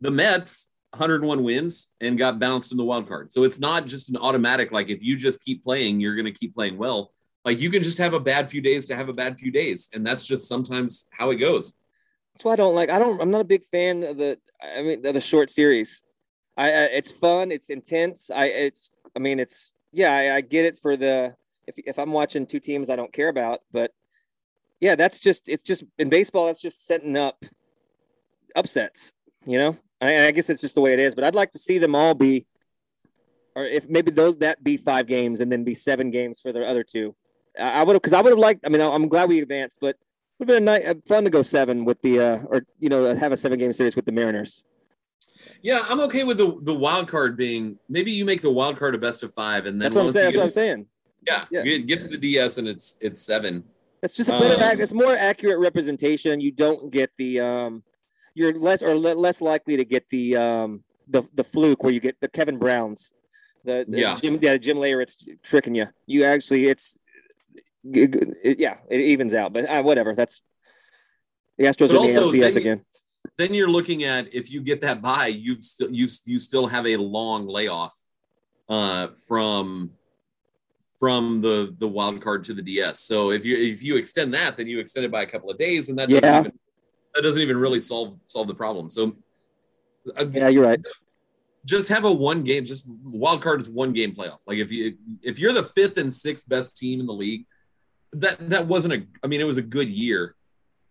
[0.00, 3.30] the Mets 101 wins and got bounced in the wild card.
[3.30, 6.32] So it's not just an automatic like if you just keep playing, you're going to
[6.32, 7.10] keep playing well.
[7.44, 9.88] Like you can just have a bad few days to have a bad few days,
[9.94, 11.74] and that's just sometimes how it goes.
[12.40, 12.88] That's why I don't like.
[12.88, 13.20] I don't.
[13.20, 14.38] I'm not a big fan of the.
[14.62, 16.02] I mean, the short series.
[16.56, 17.52] I, it's fun.
[17.52, 18.30] It's intense.
[18.30, 18.90] I it's.
[19.14, 20.10] I mean, it's yeah.
[20.10, 21.34] I, I get it for the
[21.66, 23.92] if if I'm watching two teams I don't care about, but
[24.80, 26.46] yeah, that's just it's just in baseball.
[26.46, 27.44] That's just setting up
[28.56, 29.12] upsets.
[29.44, 31.14] You know, I, I guess it's just the way it is.
[31.14, 32.46] But I'd like to see them all be,
[33.54, 36.66] or if maybe those that be five games and then be seven games for the
[36.66, 37.14] other two.
[37.60, 38.64] I would have because I would have liked.
[38.64, 39.96] I mean, I'm glad we advanced, but
[40.40, 42.88] would have been a night, uh, fun to go seven with the uh, or you
[42.88, 44.64] know have a seven game series with the Mariners.
[45.62, 48.94] Yeah, I'm okay with the the wild card being maybe you make the wild card
[48.94, 50.24] a best of five, and then That's what I'm saying.
[50.26, 50.86] That's what I'm saying.
[51.26, 51.62] yeah, Yeah.
[51.62, 53.64] Get, get to the DS and it's it's seven.
[54.02, 54.54] It's just a better.
[54.64, 56.40] Um, it's more accurate representation.
[56.40, 57.82] You don't get the um,
[58.34, 62.00] you're less or le- less likely to get the um the the fluke where you
[62.00, 63.12] get the Kevin Browns,
[63.64, 64.16] the, the Yeah.
[64.16, 65.02] Jim yeah Jim Layer.
[65.02, 65.88] It's tricking you.
[66.06, 66.96] You actually it's
[67.84, 69.52] it, yeah it evens out.
[69.52, 70.14] But uh, whatever.
[70.14, 70.42] That's
[71.58, 72.84] the Astros But are in the then- again.
[73.36, 76.86] Then you're looking at if you get that buy, you've still you you still have
[76.86, 77.94] a long layoff
[78.68, 79.90] uh, from
[80.98, 83.00] from the the wild card to the DS.
[83.00, 85.58] So if you if you extend that, then you extend it by a couple of
[85.58, 86.40] days, and that doesn't Yeah.
[86.40, 86.52] even
[87.14, 88.90] that doesn't even really solve solve the problem.
[88.90, 89.16] So
[90.18, 90.80] uh, Yeah, you're right.
[91.66, 92.64] just have a one game.
[92.64, 94.38] Just wild card is one game playoff.
[94.46, 97.46] Like if you if you're the fifth and sixth best team in the league,
[98.12, 99.06] that that wasn't a.
[99.22, 100.34] I mean, it was a good year,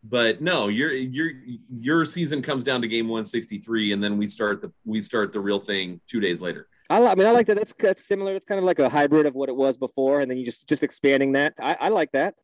[0.04, 1.32] but no, your your
[1.70, 5.02] your season comes down to game one sixty three, and then we start the we
[5.02, 6.68] start the real thing two days later.
[6.90, 7.56] I, I mean, I like that.
[7.56, 8.36] That's that's similar.
[8.36, 10.68] It's kind of like a hybrid of what it was before, and then you just
[10.68, 11.54] just expanding that.
[11.62, 12.36] I, I like that.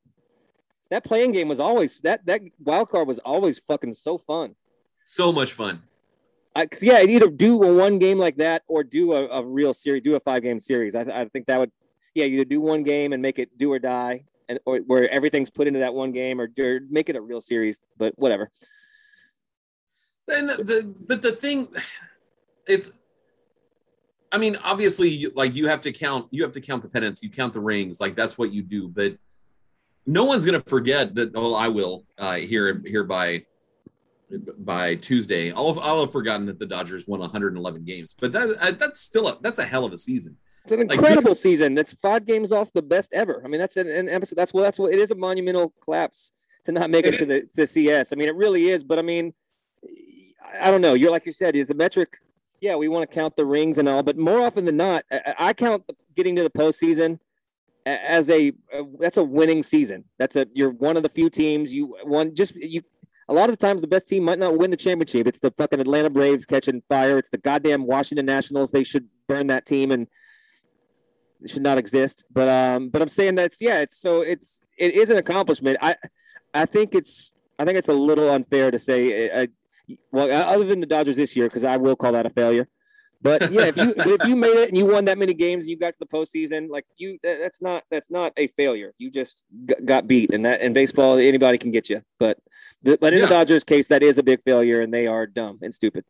[0.92, 4.56] That playing game was always that that wild card was always fucking so fun.
[5.04, 5.82] So much fun.
[6.58, 9.74] I, 'cause, yeah, either do a one game like that or do a, a real
[9.74, 10.96] series, do a five game series.
[10.96, 11.72] I, I think that would,
[12.14, 15.50] yeah, either do one game and make it do or die, and or where everything's
[15.50, 17.80] put into that one game, or, or make it a real series.
[17.98, 18.52] But whatever.
[20.28, 21.68] And the, but the thing,
[22.68, 23.00] it's.
[24.32, 26.28] I mean, obviously, like you have to count.
[26.32, 27.24] You have to count the pennants.
[27.24, 28.02] You count the rings.
[28.02, 28.88] Like that's what you do.
[28.88, 29.18] But
[30.06, 31.34] no one's gonna forget that.
[31.34, 33.46] Well, I will uh, here here by
[34.58, 35.52] by Tuesday.
[35.52, 38.16] I'll have, I'll have forgotten that the Dodgers won 111 games.
[38.20, 40.38] But that uh, that's still a that's a hell of a season.
[40.66, 41.76] It's an Like, incredible season.
[41.76, 43.42] That's five games off the best ever.
[43.46, 44.36] I mean, that's an, an episode.
[44.36, 46.32] That's what that's what it is a monumental collapse
[46.66, 48.12] to not make it, It to the to the CS.
[48.12, 48.84] I mean, it really is.
[48.84, 49.34] But I mean,
[50.60, 50.96] I- don't know.
[50.96, 52.18] You're like you said, is the metric.
[52.62, 55.36] Yeah, we want to count the rings and all, but more often than not, I,
[55.38, 55.84] I count
[56.16, 57.20] getting to the postseason
[57.86, 60.06] as a, a that's a winning season.
[60.18, 62.34] That's a you're one of the few teams you won.
[62.34, 62.82] Just you.
[63.28, 65.26] A lot of the times, the best team might not win the championship.
[65.26, 67.18] It's the fucking Atlanta Braves catching fire.
[67.18, 68.72] It's the goddamn Washington Nationals.
[68.72, 70.08] They should burn that team and
[71.46, 72.26] it should not exist.
[72.32, 73.80] But um, but I'm saying that's yeah.
[73.80, 75.78] It's so it's it is an accomplishment.
[75.82, 75.96] I
[76.54, 79.30] I think it's I think it's a little unfair to say.
[79.30, 79.48] Uh,
[80.12, 82.68] well, uh, other than the Dodgers this year, because I will call that a failure.
[83.22, 85.70] But yeah, if you if you made it and you won that many games, and
[85.70, 86.70] you got to the postseason.
[86.70, 88.92] Like you, that, that's not that's not a failure.
[88.98, 92.02] You just g- got beat, and that in baseball anybody can get you.
[92.20, 92.40] But
[92.82, 93.26] the, but in Yeah.
[93.28, 96.06] the Dodgers case, that is a big failure, and they are dumb and stupid.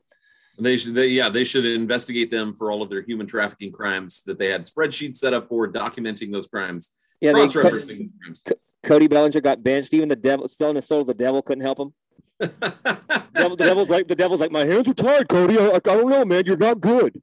[0.58, 4.22] They should, they, yeah, they should investigate them for all of their human trafficking crimes
[4.24, 8.44] that they had spreadsheets set up for documenting those crimes, Yeah, they, cross-referencing those crimes.
[8.84, 9.94] Cody Bellinger got benched.
[9.94, 11.94] Even the devil, still in the soul of the devil, couldn't help him.
[12.40, 15.58] devil, the devil's like the devil's like my hands are tied, Cody.
[15.58, 16.44] I, I don't know, man.
[16.46, 17.22] You're not good.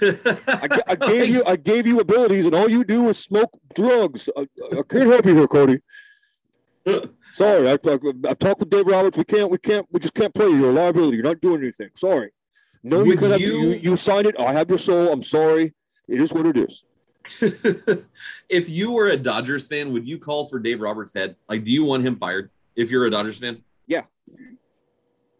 [0.00, 4.28] I, I gave you I gave you abilities, and all you do is smoke drugs.
[4.36, 5.78] I, I can't help you here, Cody.
[7.34, 9.16] Sorry, I, I, I've talked with Dave Roberts.
[9.16, 10.56] We can't, we can't, we just can't play you.
[10.56, 11.16] You're a liability.
[11.16, 11.90] You're not doing anything.
[11.94, 12.30] Sorry.
[12.82, 14.38] No, you could have you- you, signed it.
[14.38, 15.12] I have your soul.
[15.12, 15.74] I'm sorry.
[16.08, 16.84] It is what it is.
[18.48, 21.36] if you were a Dodgers fan, would you call for Dave Roberts' head?
[21.48, 23.62] Like, do you want him fired if you're a Dodgers fan?
[23.86, 24.04] Yeah,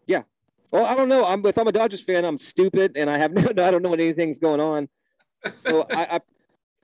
[0.05, 0.23] yeah.
[0.69, 1.25] Well, I don't know.
[1.25, 3.89] I'm if I'm a Dodgers fan, I'm stupid, and I have no, I don't know
[3.89, 4.87] what anything's going on.
[5.55, 6.19] So I, I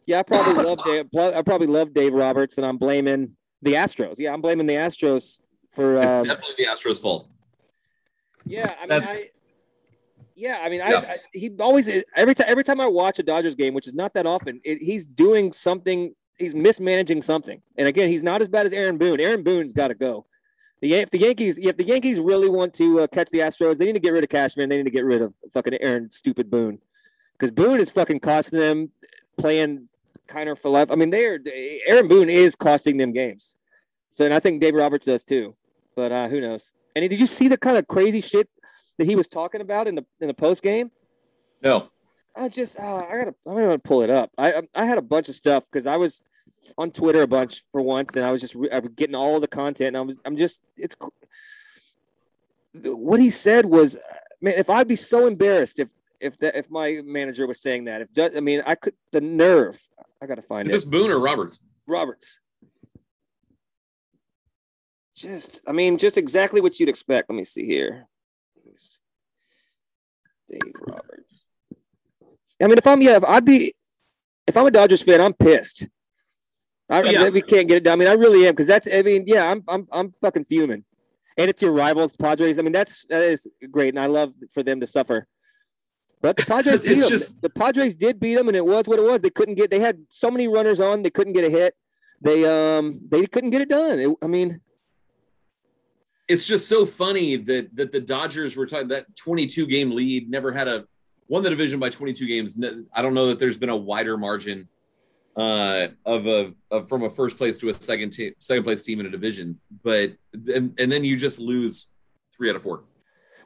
[0.07, 1.05] yeah, I probably love Dave.
[1.15, 4.15] I probably love Dave Roberts, and I'm blaming the Astros.
[4.17, 5.39] Yeah, I'm blaming the Astros
[5.69, 5.97] for.
[5.97, 7.29] It's Um, definitely the Astros' fault.
[8.45, 9.29] Yeah, I mean, That's- I,
[10.37, 10.99] yeah, I mean, Yeah.
[10.99, 14.13] I he always every time every time I watch a Dodgers game, which is not
[14.13, 16.13] that often, it, he's doing something.
[16.37, 19.19] He's mismanaging something, and again, he's not as bad as Aaron Boone.
[19.19, 20.27] Aaron Boone's got to go.
[20.81, 23.85] The if the Yankees if the Yankees really want to uh, catch the Astros, they
[23.85, 24.69] need to get rid of Cashman.
[24.69, 26.79] They need to get rid of fucking Aaron stupid Boone,
[27.33, 28.91] because Boone is fucking costing them
[29.37, 29.89] playing
[30.27, 30.91] kind of for life.
[30.91, 31.39] I mean, they are
[31.87, 33.55] Aaron Boone is costing them games.
[34.11, 35.55] So, and I think Dave Roberts does too.
[35.95, 36.73] But uh, who knows?
[36.95, 38.47] And did you see the kind of crazy shit
[38.97, 40.91] that he was talking about in the in the post game?
[41.61, 41.89] No.
[42.35, 44.31] I just uh, I gotta I'm gonna pull it up.
[44.37, 46.21] I I, I had a bunch of stuff because I was
[46.77, 49.47] on Twitter a bunch for once, and I was just I was getting all the
[49.47, 49.95] content.
[49.95, 50.95] And I was I'm just it's
[52.83, 53.97] what he said was,
[54.41, 58.01] man, if I'd be so embarrassed if if that if my manager was saying that
[58.01, 59.79] if I mean I could the nerve.
[60.21, 60.77] I gotta find Is it.
[60.77, 61.59] this Boone or Roberts?
[61.87, 62.39] Roberts.
[65.15, 67.27] Just, I mean, just exactly what you'd expect.
[67.27, 68.07] Let me see here.
[70.47, 71.45] Dave Roberts.
[72.61, 73.73] I mean, if I'm, yeah, if I'd be,
[74.47, 75.87] if I'm a Dodgers fan, I'm pissed.
[76.89, 77.23] I, Yeah.
[77.23, 77.93] I, we can't get it done.
[77.93, 80.83] I mean, I really am because that's, I mean, yeah, I'm, I'm, I'm fucking fuming.
[81.37, 82.57] And it's your rivals, the Padres.
[82.57, 85.27] I mean, that's that is great, and I love for them to suffer.
[86.19, 87.09] But the Padres, beat It's them.
[87.11, 89.21] just- the Padres did beat them, and it was what it was.
[89.21, 89.69] They couldn't get.
[89.69, 91.75] They had so many runners on, they couldn't get a hit.
[92.21, 93.99] They um, they couldn't get it done.
[93.99, 94.61] It- I mean,
[96.27, 100.51] It's just so funny that that the Dodgers were talking that 22 game lead, never
[100.51, 100.85] had a
[101.27, 102.61] won the division by 22 games.
[102.93, 104.67] I don't know that there's been a wider margin
[105.35, 108.99] uh, of a of, from a first place to a second team, second place team
[108.99, 109.59] in a division.
[109.83, 111.91] But and, and then you just lose
[112.35, 112.83] three out of four.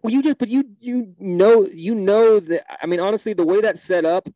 [0.01, 2.83] Well, you just, but you, you know, you know that.
[2.83, 4.27] I mean, honestly, the way that's set up,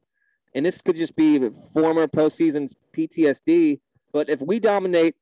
[0.54, 3.80] and this could just be former postseasons PTSD.
[4.12, 5.16] But if we dominate,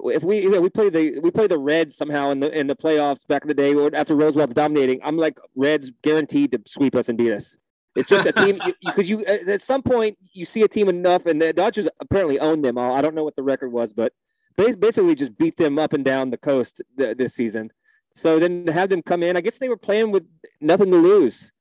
[0.00, 2.66] if we, you know, we play the, we play the Reds somehow in the in
[2.66, 6.62] the playoffs back in the day, or after Roosevelt's dominating, I'm like Reds guaranteed to
[6.66, 7.56] sweep us and beat us.
[7.96, 11.26] It's just a team because you, uh, at some point you see a team enough,
[11.26, 12.94] and the Dodgers apparently own them all.
[12.94, 14.12] I don't know what the record was, but
[14.56, 17.70] bas- basically just beat them up and down the coast th- this season.
[18.14, 20.24] So then to have them come in, I guess they were playing with
[20.60, 21.52] nothing to lose,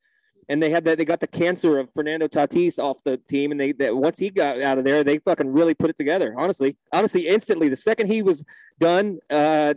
[0.50, 0.98] and they had that.
[0.98, 4.30] They got the cancer of Fernando Tatis off the team, and they that once he
[4.30, 6.34] got out of there, they fucking really put it together.
[6.38, 8.46] Honestly, honestly, instantly, the second he was
[8.80, 9.74] done, uh,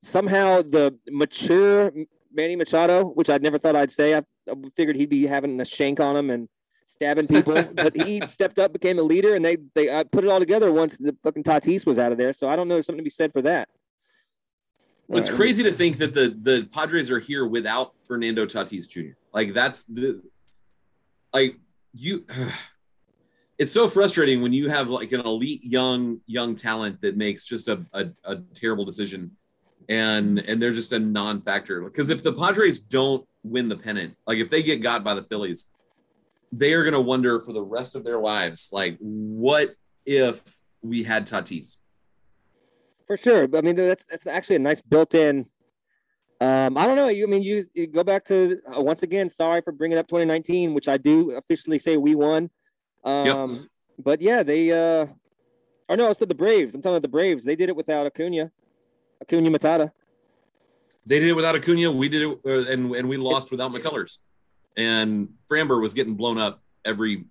[0.00, 1.92] somehow the mature
[2.32, 5.64] Manny Machado, which I never thought I'd say, I, I figured he'd be having a
[5.64, 6.48] shank on him and
[6.84, 10.30] stabbing people, but he stepped up, became a leader, and they they uh, put it
[10.30, 12.32] all together once the fucking Tatis was out of there.
[12.32, 13.68] So I don't know, there's something to be said for that.
[15.10, 19.17] It's Uh, crazy to think that the the Padres are here without Fernando Tatis Jr.
[19.32, 20.22] Like that's the
[21.32, 21.56] like
[21.92, 22.24] you.
[23.60, 27.66] It's so frustrating when you have like an elite young young talent that makes just
[27.66, 29.32] a, a, a terrible decision,
[29.88, 31.80] and and they're just a non-factor.
[31.80, 35.24] Because if the Padres don't win the pennant, like if they get got by the
[35.24, 35.72] Phillies,
[36.52, 39.74] they are going to wonder for the rest of their lives, like what
[40.06, 40.40] if
[40.82, 41.78] we had Tatis?
[43.08, 43.48] For sure.
[43.56, 45.46] I mean, that's that's actually a nice built-in.
[46.40, 47.08] Um, I don't know.
[47.08, 49.28] You, I mean, you, you go back to uh, once again.
[49.28, 52.50] Sorry for bringing up 2019, which I do officially say we won.
[53.04, 54.70] Um, but yeah, they.
[54.70, 55.06] uh
[55.88, 56.74] Or no, it's the, the Braves.
[56.74, 57.44] I'm talking about the Braves.
[57.44, 58.52] They did it without Acuna,
[59.20, 59.90] Acuna Matata.
[61.06, 61.90] They did it without Acuna.
[61.90, 64.18] We did it, uh, and and we lost without McCullers.
[64.76, 67.24] And Framber was getting blown up every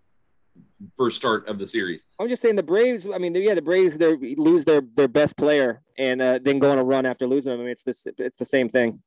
[0.96, 2.08] first start of the series.
[2.20, 3.08] I'm just saying the Braves.
[3.13, 6.72] I mean, yeah, the Braves they lose their their best player and uh, then go
[6.72, 7.62] on a run after losing them.
[7.62, 9.02] I mean, it's this it's the same thing.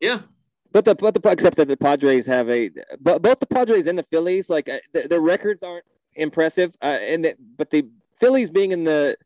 [0.00, 0.20] Yeah,
[0.72, 3.98] But the but the except that the Padres have a but both the Padres and
[3.98, 5.84] the Phillies like uh, their, their records aren't
[6.14, 7.86] impressive uh, and that but the
[8.20, 9.16] Phillies being in the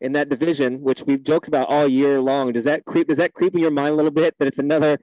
[0.00, 3.34] in that division which we've joked about all year long does that creep does that
[3.34, 4.98] creep in your mind a little bit that it's another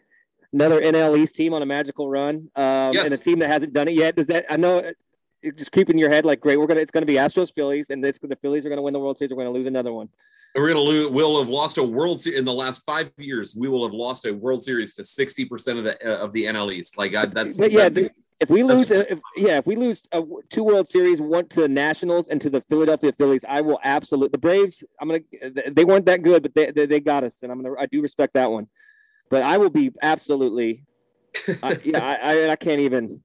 [0.53, 3.05] another NL East team on a magical run um, Yes.
[3.05, 4.91] and a team that hasn't done it yet does that I know
[5.51, 8.03] just creep in your head like great we're gonna it's gonna be Astros Phillies and
[8.05, 10.09] it's the Phillies are gonna win the World Series we're gonna lose another one
[10.55, 11.09] we're gonna lose.
[11.11, 13.57] We'll have lost a World Series in the last five years.
[13.57, 16.45] We will have lost a World Series to sixty percent of the uh, of the
[16.45, 16.97] NL East.
[16.97, 20.21] Like I, that's, But yeah, that's- If we lose, if, yeah, if we lose uh,
[20.49, 24.29] two World Series, one to the Nationals and to the Philadelphia Phillies, I will absolutely.
[24.29, 25.19] The Braves, I'm gonna.
[25.71, 27.75] They weren't that good, but they they, they got us, and I'm gonna.
[27.77, 28.67] I do respect that one,
[29.29, 30.85] but I will be absolutely.
[31.61, 32.15] I, yeah, I,
[32.45, 33.21] I I can't even.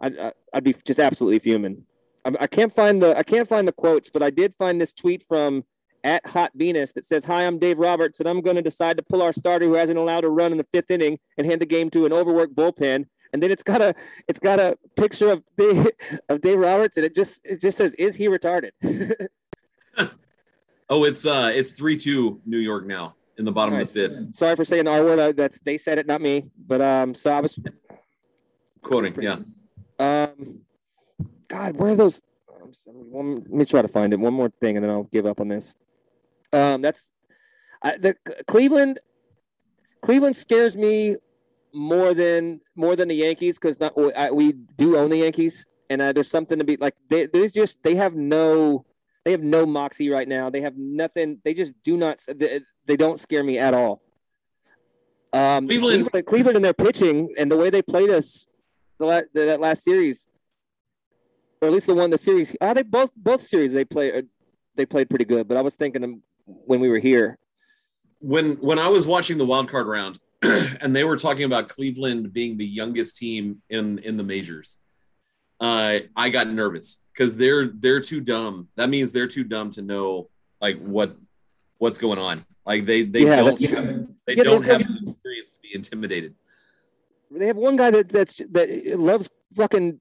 [0.00, 1.84] I, I I'd be just absolutely fuming.
[2.24, 4.92] I, I can't find the I can't find the quotes, but I did find this
[4.92, 5.64] tweet from
[6.04, 9.02] at Hot Venus that says, "Hi, I'm Dave Roberts, and I'm going to decide to
[9.02, 11.66] pull our starter who hasn't allowed a run in the fifth inning and hand the
[11.66, 13.94] game to an overworked bullpen." And then it's got a
[14.26, 15.86] it's got a picture of Dave,
[16.28, 18.70] of Dave Roberts, and it just it just says, "Is he retarded?"
[20.88, 23.88] oh, it's uh, it's three two New York now, in the bottom Nice.
[23.88, 24.34] of the fifth.
[24.34, 25.18] Sorry for saying the R word.
[25.18, 26.44] uh, That's they said it, not me.
[26.66, 27.58] But um, so I was
[28.80, 29.36] Quoting, yeah.
[29.98, 30.60] Um,
[31.48, 32.20] God, where are those?
[32.62, 34.20] um, so One, let me try to find it.
[34.20, 35.74] One more thing, and then I'll give up on this.
[36.52, 37.12] Um, that's
[37.82, 38.14] I, the
[38.46, 39.00] Cleveland.
[40.02, 41.16] Cleveland scares me
[41.74, 46.00] more than more than the Yankees because not I, we do own the Yankees, and
[46.00, 46.94] uh, there's something to be like.
[47.08, 48.84] They there's just they have no
[49.24, 50.48] they have no moxie right now.
[50.50, 51.40] They have nothing.
[51.44, 52.20] They just do not.
[52.28, 54.00] They, they don't scare me at all.
[55.32, 58.46] Um, Cleveland- Cleveland, Cleveland, and their pitching and the way they played us
[58.98, 60.28] the la- the, that last series,
[61.60, 62.54] or at least the one the series.
[62.60, 64.22] Oh, they both both series they play uh,
[64.74, 65.48] they played pretty good.
[65.48, 67.38] But I was thinking when we were here.
[68.20, 72.32] when when I was watching the wild card round and they were talking about Cleveland
[72.32, 74.78] being the youngest team in in the majors,
[75.60, 78.68] uh, I got nervous because they're they're too dumb.
[78.76, 80.30] That means they're too dumb to know
[80.60, 81.16] like what
[81.78, 82.44] what's going on.
[82.66, 86.34] Like they they Yeah, don't have, they Yeah, don't have the experience to be intimidated.
[87.30, 90.00] They have one guy that that's that loves fucking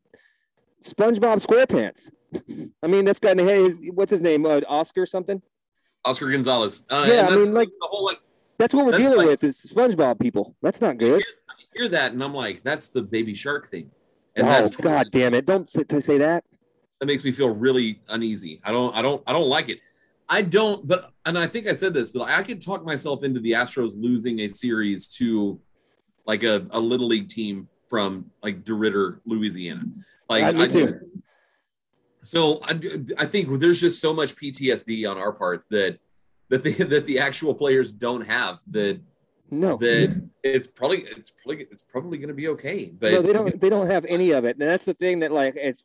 [0.84, 2.10] SpongeBob SquarePants.
[2.84, 4.46] I mean, that's got hey, what's his name?
[4.46, 5.42] Uh, Oscar something.
[6.06, 6.86] Oscar Gonzalez.
[6.90, 8.20] Uh, Yeah, I mean, like- the whole like
[8.58, 10.56] That's what we're dealing like- with is SpongeBob people.
[10.62, 11.24] That's not good.
[11.50, 13.90] I hear that and I'm like, that's the baby shark thing.
[14.36, 15.48] And oh that's god damn it!
[15.48, 16.44] Don't say, to say that.
[17.00, 18.62] that makes me feel really uneasy.
[18.64, 19.80] I don't, I don't, I don't like it.
[20.30, 23.40] I don't, but and I think I said this, but I could talk myself into
[23.40, 25.60] the Astros losing a series to
[26.28, 29.84] like a, a little league team from like DeRidder, Louisiana.
[30.30, 31.00] Like Uh, me I, too.
[32.22, 32.80] So I,
[33.18, 35.98] I think there's just so much PTSD on our part that
[36.50, 39.00] that the that the actual players don't have that
[39.50, 42.92] No, that it's probably it's probably it's probably going to be okay.
[43.00, 43.60] But no, they don't.
[43.62, 45.84] They don't have any of it, and that's the thing that like it's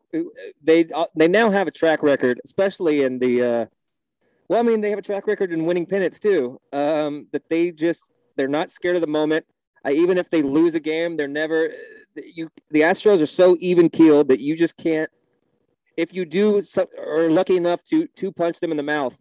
[0.63, 3.43] they they now have a track record, especially in the.
[3.43, 3.67] uh
[4.49, 6.61] Well, I mean, they have a track record in winning pennants too.
[6.73, 9.47] Um, that they just they're not scared of the moment.
[9.85, 11.73] I, even if they lose a game, they're never.
[12.15, 15.11] You the Astros are so even keeled that you just can't.
[15.97, 19.17] If you do so, are lucky enough to to punch them in the mouth,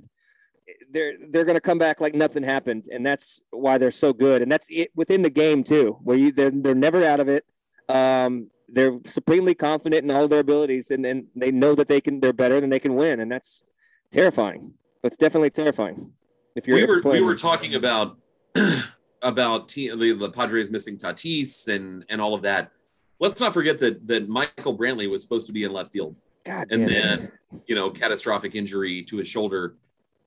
[0.91, 4.41] they're they're going to come back like nothing happened, and that's why they're so good.
[4.41, 7.45] And that's it within the game too, where you they're they're never out of it.
[7.89, 12.20] Um, they're supremely confident in all their abilities, and, and they know that they can
[12.20, 13.64] they're better than they can win, and that's
[14.12, 14.74] terrifying.
[15.03, 16.14] That's definitely terrifying.
[16.55, 18.18] If you're we were we were talking about
[19.22, 22.72] about te- the, the Padres missing Tatis and and all of that.
[23.20, 26.68] Let's not forget that that Michael Brantley was supposed to be in left field, God
[26.72, 26.92] and damn it.
[26.92, 27.32] then
[27.68, 29.76] you know catastrophic injury to his shoulder.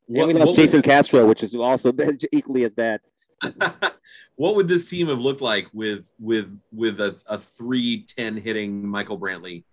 [0.08, 1.92] and we lost Jason Castro, which is also
[2.32, 3.00] equally as bad.
[4.36, 8.86] what would this team have looked like with with with a, a three ten hitting
[8.88, 9.64] Michael Brantley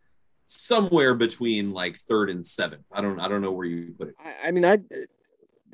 [0.46, 2.86] somewhere between like third and seventh?
[2.92, 4.16] I don't I don't know where you put it.
[4.20, 4.80] I, I mean, I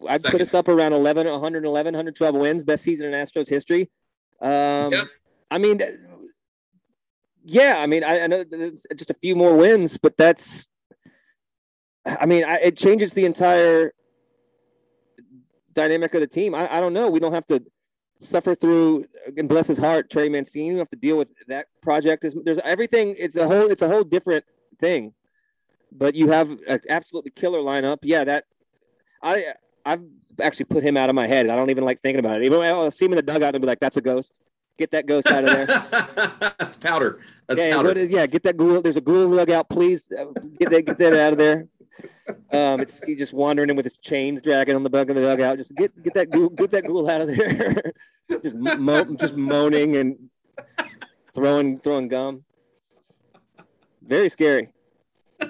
[0.08, 3.89] I'd put us up around 11, 111, 112 wins, best season in Astros history.
[4.41, 5.08] Um, Yep.
[5.50, 5.82] I mean,
[7.45, 10.68] yeah, I mean, I, I know it's just a few more wins, but that's,
[12.06, 13.93] I mean, I, it changes the entire
[15.74, 16.54] dynamic of the team.
[16.54, 17.10] I, I don't know.
[17.10, 17.64] We don't have to
[18.20, 19.06] suffer through
[19.38, 20.70] and bless his heart, Trey Mancini.
[20.70, 22.26] We don't have to deal with that project.
[22.26, 23.16] Is there's everything.
[23.18, 23.70] It's a whole.
[23.72, 24.43] It's a whole different
[24.80, 25.14] thing.
[25.91, 28.00] But you have an absolutely killer lineup.
[28.04, 28.45] Yeah, that
[29.22, 29.54] I
[29.88, 30.01] I've
[30.41, 31.49] actually put him out of my head.
[31.49, 32.45] I don't even like thinking about it.
[32.45, 34.39] Even when I'll see him in the dugout and be like, "That's a ghost.
[34.77, 35.65] Get that ghost out of there."
[36.59, 37.19] That's powder.
[37.47, 37.91] That's yeah, powder.
[37.97, 38.81] is- yeah, get that ghoul.
[38.81, 40.05] There's a ghoul dugout, please.
[40.11, 40.25] Uh,
[40.59, 41.67] Get that, get that out of there.
[42.51, 45.21] Um, it's he's just wandering in with his chains dragging on the back of the
[45.21, 45.57] dugout.
[45.57, 47.93] Just get get that ghoul, get that ghoul out of there.
[48.43, 50.29] just mo- just moaning and
[51.33, 52.43] throwing throwing gum.
[54.05, 54.69] Very scary.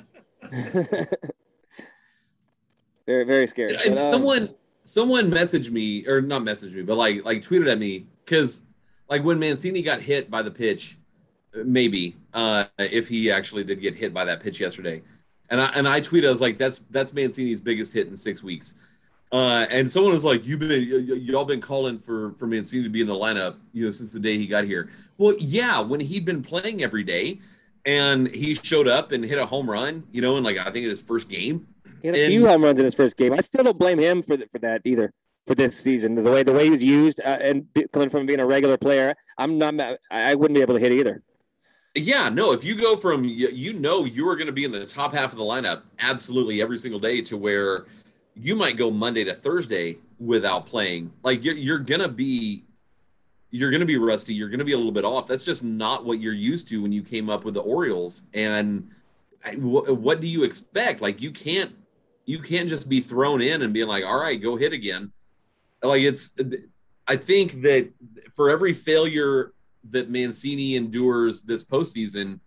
[3.08, 3.76] very very scary.
[3.88, 4.49] But, um, someone
[4.84, 8.66] someone messaged me or not messaged me but like like tweeted at me because
[9.10, 10.97] like when mancini got hit by the pitch
[11.66, 15.01] maybe uh if he actually did get hit by that pitch yesterday.
[15.49, 18.43] And i and i tweeted i was like that's that's mancini's biggest hit in six
[18.43, 18.76] weeks.
[19.32, 22.89] Uh and someone was like you've been y- y'all been calling for for mancini to
[22.89, 24.89] be in the lineup you know since the day he got here.
[25.18, 27.39] Well yeah when he'd been playing every day
[27.86, 30.84] and he showed up and hit a home run you know in like i think
[30.84, 31.66] in his first game
[32.02, 33.34] He had a And- few home runs in his first game.
[33.34, 35.14] I still don't blame him for th- for that either.
[35.45, 38.26] For this season, the way the way he was used, uh, and be- coming from
[38.26, 39.76] being a regular player, I'm not.
[40.12, 41.24] I wouldn't be able to hit either.
[41.95, 44.86] Yeah, no, if you go from you, know you are going to be in the
[44.86, 47.86] top half of the lineup absolutely every single day to where
[48.36, 51.12] you might go Monday to Thursday without playing.
[51.24, 52.66] Like you're you're going to be
[53.50, 55.28] you're going to be rusty, you're going to be a little bit off.
[55.28, 58.89] That's just not what you're used to when you came up with the Orioles and
[59.45, 61.00] I- what do you expect?
[61.02, 61.74] Like you can't
[62.28, 65.11] you can't just be thrown in and being like, "All right, go hit again."
[65.82, 66.36] Like it's
[67.07, 67.91] I think that
[68.36, 69.53] for every failure
[69.89, 72.39] that Mancini endures this postseason,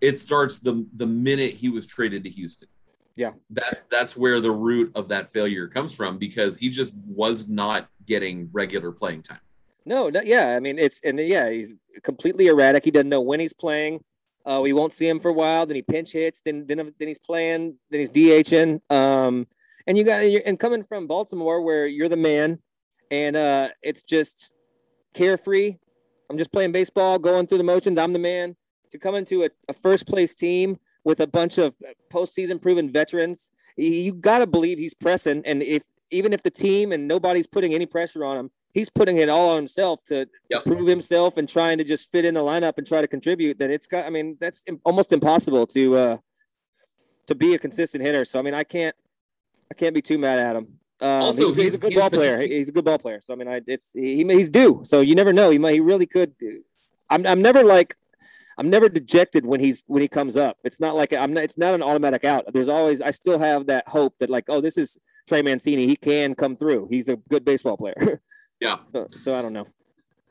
[0.00, 2.68] it starts the the minute he was traded to Houston.
[3.14, 3.32] Yeah.
[3.50, 7.88] That's that's where the root of that failure comes from because he just was not
[8.06, 9.40] getting regular playing time.
[9.84, 10.56] No, no, yeah.
[10.56, 11.72] I mean, it's and yeah, he's
[12.02, 12.84] completely erratic.
[12.84, 14.02] He doesn't know when he's playing.
[14.46, 15.66] Uh, we won't see him for a while.
[15.66, 16.40] Then he pinch hits.
[16.40, 17.76] Then then then he's playing.
[17.90, 18.80] Then he's DHing.
[18.90, 19.46] Um,
[19.86, 22.60] and you got and coming from Baltimore, where you're the man,
[23.10, 24.52] and uh, it's just
[25.14, 25.76] carefree.
[26.30, 27.98] I'm just playing baseball, going through the motions.
[27.98, 28.56] I'm the man.
[28.92, 31.74] To come into a, a first place team with a bunch of
[32.12, 35.42] postseason proven veterans, you got to believe he's pressing.
[35.44, 39.16] And if even if the team and nobody's putting any pressure on him, he's putting
[39.16, 40.64] it all on himself to, Yep.
[40.64, 43.58] prove himself and trying to just fit in the lineup and try to contribute.
[43.58, 44.04] Then it's got.
[44.04, 46.16] I mean, that's almost impossible to uh,
[47.26, 48.24] to be a consistent hitter.
[48.26, 48.94] So I mean, I can't
[49.70, 50.66] I can't be too mad at him.
[51.00, 52.40] Um, Also, he's, he's a good he's ball player.
[52.40, 53.20] He's a good ball player.
[53.22, 54.82] So I mean, I it's he, he's due.
[54.84, 55.48] So you never know.
[55.50, 56.34] He might he really could.
[57.08, 57.96] I'm I'm never like
[58.58, 60.58] I'm never dejected when he's when he comes up.
[60.64, 61.44] It's not like I'm not.
[61.44, 62.44] It's not an automatic out.
[62.52, 65.86] There's always I still have that hope that like oh this is Trey Mancini.
[65.86, 66.88] He can come through.
[66.90, 68.20] He's a good baseball player.
[68.60, 68.76] Yeah.
[68.92, 69.66] so, so I don't know.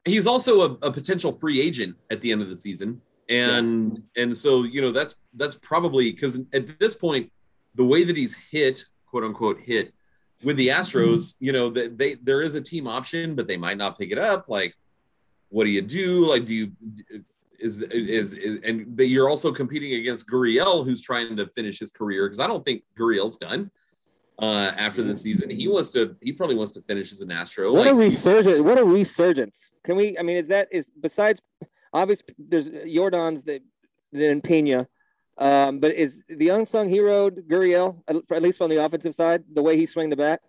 [0.05, 3.01] He's also a, a potential free agent at the end of the season.
[3.27, 7.31] And and so, you know, that's that's probably because at this point,
[7.73, 9.93] the way that he's hit, quote unquote, hit
[10.43, 11.45] with the Astros, mm-hmm.
[11.45, 14.19] you know, that they there is a team option, but they might not pick it
[14.19, 14.47] up.
[14.47, 14.75] Like,
[15.49, 16.29] what do you do?
[16.29, 16.71] Like, do you
[17.57, 21.91] is is, is and but you're also competing against Gurriel, who's trying to finish his
[21.91, 23.71] career because I don't think Gurriel's done
[24.39, 25.49] uh after the season.
[25.49, 27.73] He wants to he probably wants to finish as an Astro.
[27.73, 28.59] What a resurgence!
[28.61, 29.73] What a resurgence!
[29.83, 30.17] Can we?
[30.17, 31.41] I mean, is that is besides
[31.93, 32.21] obvious?
[32.37, 33.61] There's Yordan's the
[34.11, 34.87] then Pena,
[35.37, 39.43] um, but is the unsung hero Gurriel at, least from the offensive side?
[39.53, 40.41] The way he swing the bat,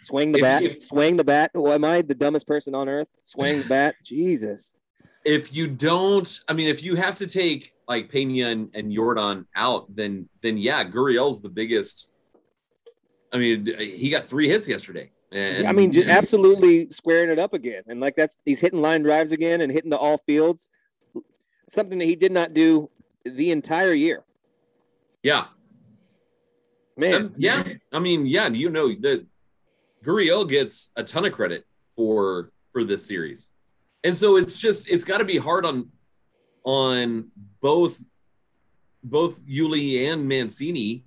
[0.00, 1.50] swing the If- bat, if- swing the bat.
[1.54, 3.08] Well, am I the dumbest person on earth?
[3.22, 4.76] Swing the bat, Jesus!
[5.24, 9.46] if you don't, I mean, if you have to take like Pena and, and Jordan
[9.54, 12.09] out, then then yeah, Gurriel's the biggest.
[13.32, 15.10] I mean, he got three hits yesterday.
[15.32, 19.02] And, I mean, just absolutely squaring it up again, and like that's he's hitting line
[19.02, 20.68] drives again and hitting to all fields.
[21.68, 22.90] Something that he did not do
[23.24, 24.24] the entire year.
[25.22, 25.44] yeah,
[26.96, 27.62] Man, Um, yeah.
[27.92, 29.24] I mean, yeah, you know that
[30.04, 31.64] Gurriel gets a ton of credit
[31.96, 33.48] for for this series,
[34.04, 35.90] and so it's just it's got to be hard on
[36.64, 38.02] on both
[39.02, 41.04] both Yuli and Mancini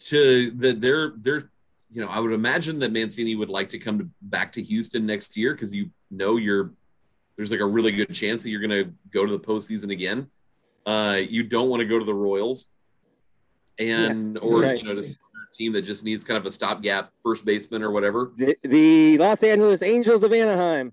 [0.00, 1.50] to that they're they're
[1.90, 5.06] you know I would imagine that Mancini would like to come to, back to Houston
[5.06, 6.72] next year because you know you're
[7.36, 10.28] there's like a really good chance that you're going to go to the postseason again.
[10.84, 12.72] Uh, you don't want to go to the Royals,
[13.78, 14.82] and or right.
[14.82, 17.82] you know to some other team that just needs kind of a stopgap first baseman
[17.82, 18.32] or whatever.
[18.36, 20.92] the, the Los Angeles Angels of Anaheim.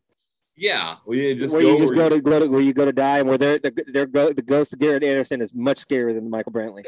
[0.58, 2.74] Yeah, well, you just where go you just where go to, go to where you
[2.74, 5.54] go to die, and where they're, the they're go, the ghost of Garrett Anderson is
[5.54, 6.84] much scarier than Michael Brantley.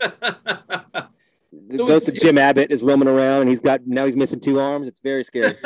[1.72, 4.60] So it's- of Jim Abbott is roaming around, and he's got now he's missing two
[4.60, 4.88] arms.
[4.88, 5.56] It's very scary.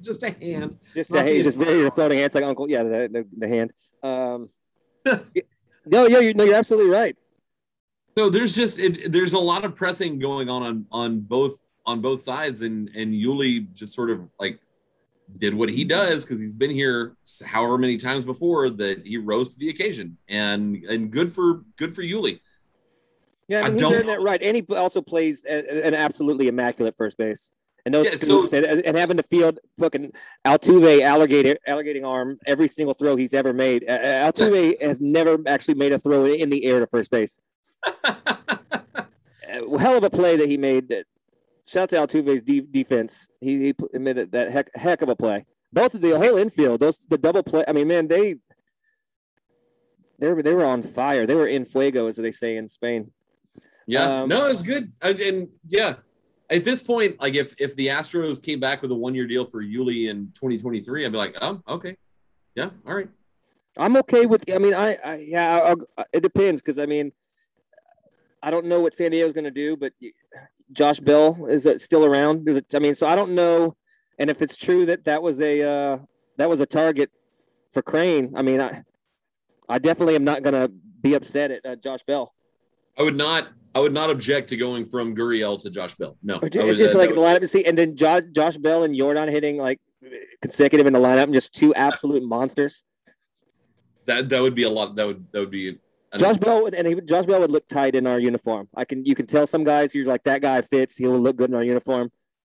[0.00, 0.78] just a hand.
[0.94, 2.70] just a he's the just very floating hands like Uncle.
[2.70, 3.72] Yeah, the the, the hand.
[4.02, 4.48] Um,
[5.86, 7.16] no, yeah, you, no, you're absolutely right.
[8.16, 12.00] So there's just it, there's a lot of pressing going on on on both on
[12.00, 14.58] both sides, and and Yuli just sort of like
[15.38, 17.16] did what he does because he's been here
[17.46, 21.94] however many times before that he rose to the occasion, and and good for good
[21.94, 22.40] for Yuli.
[23.50, 26.94] Yeah, I I mean, don't- earned that right, and he also plays an absolutely immaculate
[26.96, 27.50] first base.
[27.84, 30.12] And those Yeah, so- and, and having to field fucking
[30.46, 33.84] Altuve alligator alligating arm every single throw he's ever made.
[33.88, 37.40] Uh, Altuve has never actually made a throw in the air to first base.
[39.44, 40.88] Hell of a play that he made.
[40.90, 41.06] That
[41.66, 43.28] shout out to Altuve's de- defense.
[43.40, 45.46] He, he admitted that heck heck of a play.
[45.72, 47.64] Both of the whole infield, those the double play.
[47.66, 48.36] I mean, man, they
[50.20, 51.26] they were they were on fire.
[51.26, 53.10] They were in fuego, as they say in Spain.
[53.90, 55.94] Yeah, Um, no, it's good, and, and yeah,
[56.48, 59.44] at this point, like if if the Astros came back with a one year deal
[59.44, 61.96] for Yuli in 2023, I'd be like, oh, okay,
[62.54, 63.08] yeah, all right.
[63.76, 64.44] I'm okay with.
[64.52, 67.12] I mean, I, I yeah, I'll, it depends because I mean,
[68.42, 69.92] I don't know what San Diego's going to do, but
[70.72, 72.44] Josh Bell is still around.
[72.44, 73.76] There's a, I mean, so I don't know,
[74.20, 75.98] and if it's true that that was a uh,
[76.36, 77.10] that was a target
[77.72, 78.84] for Crane, I mean, I
[79.68, 82.34] I definitely am not going to be upset at uh, Josh Bell.
[82.98, 86.16] I would not, I would not object to going from Gurriel to Josh Bell.
[86.22, 88.56] No, Or I ju- would- just that- like the lineup, see, and then Josh, Josh
[88.56, 89.80] Bell and Yordan hitting like
[90.42, 92.84] consecutive in the lineup, and just two absolute monsters.
[94.06, 94.96] that that would be a lot.
[94.96, 95.78] That would that would be.
[96.18, 98.68] Josh Bell would, and he, Josh Bell would look tight in our uniform.
[98.74, 100.96] I can you can tell some guys you're like that guy fits.
[100.96, 102.10] He'll look good in our uniform.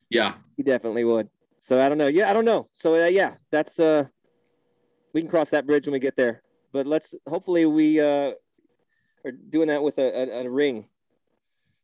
[0.09, 1.27] yeah, He definitely would.
[1.59, 2.07] So I don't know.
[2.07, 2.69] Yeah, I don't know.
[2.75, 4.05] So uh, yeah, that's uh,
[5.13, 6.41] we can cross that bridge when we get there.
[6.71, 8.31] But let's hopefully we uh
[9.25, 10.07] are doing that with a,
[10.37, 10.87] a, a ring.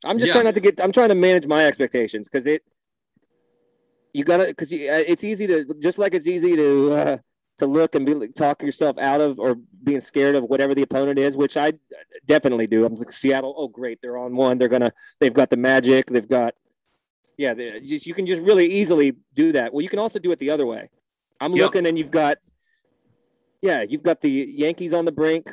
[0.06, 0.34] I'm just Yeah.
[0.34, 0.80] trying not to get.
[0.82, 2.64] I'm trying to manage my expectations because it.
[4.14, 7.18] You gotta because it's easy to just like it's easy to uh,
[7.58, 10.84] to look and be like, talk yourself out of or being scared of whatever the
[10.84, 11.74] opponent is, which I
[12.26, 12.86] definitely do.
[12.86, 13.54] I'm like Seattle.
[13.58, 14.58] Oh, great, they're on one.
[14.58, 14.94] They're gonna.
[15.20, 16.08] They've got the magic.
[16.08, 16.54] They've got.
[17.38, 19.74] Yeah, they, just, you can just really easily do that.
[19.74, 20.90] Well, you can also do it the other way.
[21.42, 21.62] I'm Yep.
[21.64, 22.38] looking, and you've got.
[23.62, 25.52] Yeah, you've got the Yankees on the brink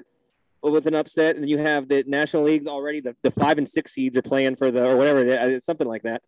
[0.62, 3.00] with an upset, and you have the National Leagues already.
[3.00, 5.60] The, the five and six seeds are playing for the or whatever it is, uh,
[5.60, 6.22] something like that.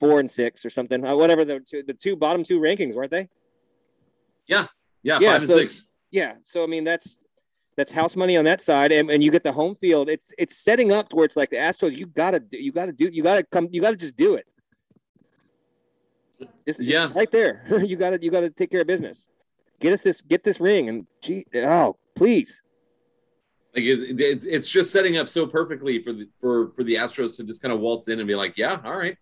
[0.00, 3.12] Four and six or something, uh, whatever the two, the two bottom two rankings, weren't
[3.12, 3.28] they?
[4.46, 4.66] Yeah,
[5.02, 5.90] Yeah, five and so- six.
[6.10, 6.34] Yeah.
[6.42, 7.18] So I mean, that's
[7.76, 10.08] that's house money on that side, and, and you get the home field.
[10.08, 11.96] It's it's setting up to where it's like the Astros.
[11.96, 12.56] You gotta do.
[12.58, 13.08] You gotta do.
[13.12, 13.68] You gotta come.
[13.72, 14.46] You gotta just do it.
[16.66, 17.10] It's, it's Yeah.
[17.14, 17.64] right there.
[17.84, 19.28] you gotta you gotta take care of business.
[19.80, 20.20] Get us this.
[20.20, 22.62] Get this ring, and gee, oh please.
[23.74, 27.34] Like it, it, it's just setting up so perfectly for the for for the Astros
[27.36, 29.16] to just kind of waltz in and be like, yeah, all right.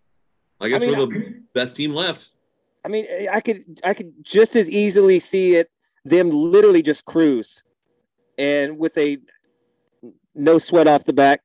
[0.61, 2.37] I guess mean, we're the best team left.
[2.85, 5.71] I mean, I could I could just as easily see it
[6.05, 7.65] them literally just cruise,
[8.37, 9.19] and with a
[10.35, 11.43] no sweat off the back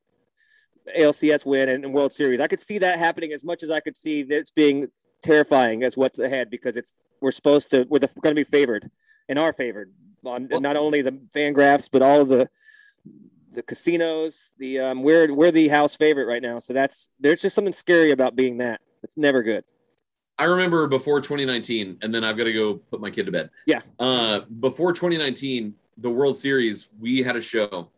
[0.95, 2.39] ALCS win and, and World Series.
[2.39, 4.87] I could see that happening as much as I could see this being
[5.21, 8.89] terrifying as what's ahead because it's we're supposed to we're going to be favored
[9.27, 9.91] and are favored
[10.25, 12.49] on Well- not only the fan graphs but all of the
[13.57, 14.53] the casinos.
[14.59, 18.11] The um, we're we're the house favorite right now, so that's there's just something scary
[18.11, 18.79] about being that.
[19.03, 19.65] It's never good.
[20.37, 23.49] I remember before 2019, and then I've got to go put my kid to bed.
[23.65, 23.81] Yeah.
[23.97, 27.89] Uh, before 2019, the World Series, we had a show,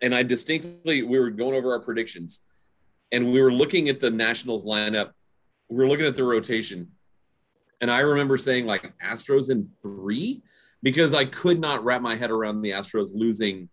[0.00, 2.40] and I distinctly we were going over our predictions,
[3.12, 5.10] and we were looking at the Nationals lineup.
[5.68, 6.90] We were looking at the rotation,
[7.82, 10.42] and I remember saying like Astros in three
[10.82, 13.68] because I could not wrap my head around the Astros losing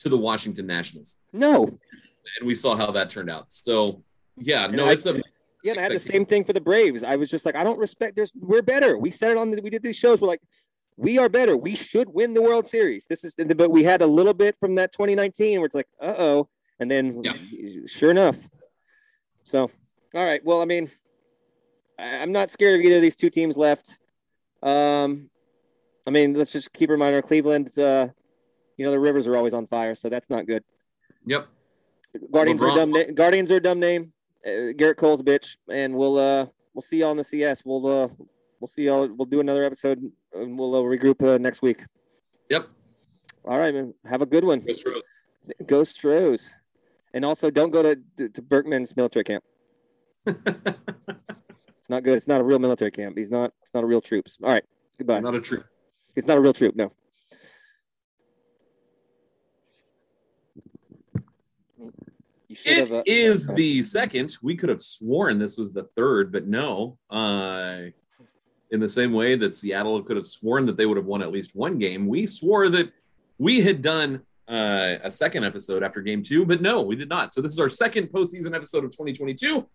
[0.00, 3.52] to the Washington Nationals, No, and we saw how that turned out.
[3.52, 4.02] So
[4.36, 5.20] yeah, And no, I- it's a
[5.62, 7.02] Yeah, and I had the same thing for the Braves.
[7.02, 8.16] I was just like, I don't respect.
[8.16, 8.96] There's we're better.
[8.96, 10.20] We said it on the we did these shows.
[10.20, 10.40] We're like,
[10.96, 11.54] we are better.
[11.56, 13.06] We should win the World Series.
[13.06, 16.14] This is, but we had a little bit from that 2019 where it's like, uh
[16.16, 16.48] oh,
[16.78, 17.34] and then Yeah.
[17.86, 18.38] sure enough.
[19.44, 19.70] So,
[20.14, 20.42] all right.
[20.44, 20.90] Well, I mean,
[21.98, 23.98] I'm not scared of either of these two teams left.
[24.62, 25.28] Um,
[26.06, 27.78] I mean, let's just keep a reminder: Cleveland.
[27.78, 28.08] Uh,
[28.80, 30.64] you know, the Rivers are always on fire, so that's not good.
[31.26, 31.48] yep.
[32.32, 32.92] Guardians are dumb.
[32.92, 34.10] Na- Guardians are a dumb name.
[34.42, 37.62] Uh, Gerrit Cole's bitch, and we'll uh we'll see y'all in the CS.
[37.62, 38.08] We'll uh
[38.58, 39.06] we'll see y'all.
[39.06, 40.02] We'll do another episode,
[40.32, 41.84] and we'll uh, regroup uh, next week.
[42.48, 42.68] Yep.
[43.44, 43.92] All right, man.
[44.06, 44.60] Have a good one.
[44.60, 45.10] Go Stros.
[45.66, 46.54] Go Stros,
[47.12, 49.44] and also don't go to to Berkman's military camp.
[51.80, 52.16] It's not good.
[52.16, 53.18] It's not a real military camp.
[53.18, 53.52] He's not.
[53.62, 54.38] It's not a real troops.
[54.42, 54.62] All right.
[54.96, 55.18] Goodbye.
[55.18, 55.64] Not a troop.
[56.14, 56.76] It's not a real troop.
[56.76, 56.92] No.
[61.78, 62.92] You should It have.
[62.92, 64.36] Uh, is the second.
[64.42, 66.98] We could have sworn this was the third, but no.
[67.08, 67.82] Uh,
[68.72, 71.32] in the same way that Seattle could have sworn that they would have won at
[71.32, 72.92] least one game, we swore that
[73.38, 77.32] we had done uh, a second episode after game two, but no, we did not.
[77.34, 79.66] So this is our second postseason episode of 2022.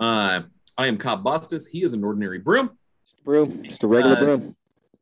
[0.00, 0.42] Uh,
[0.76, 1.68] I am Cobb Bostis.
[1.70, 2.70] He is an ordinary broom.
[3.06, 3.62] just a broom.
[3.62, 4.56] Just a regular Uh, broom.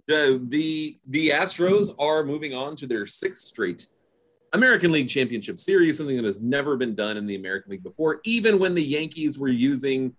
[0.06, 3.86] the the the Astros are moving on to their sixth straight
[4.52, 8.20] American League Championship Series, something that has never been done in the American League before.
[8.24, 10.14] Even when the Yankees were using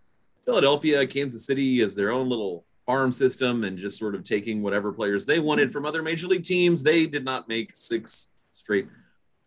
[0.46, 4.92] Philadelphia, Kansas City as their own little farm system and just sort of taking whatever
[4.92, 8.88] players they wanted from other major league teams, they did not make six straight.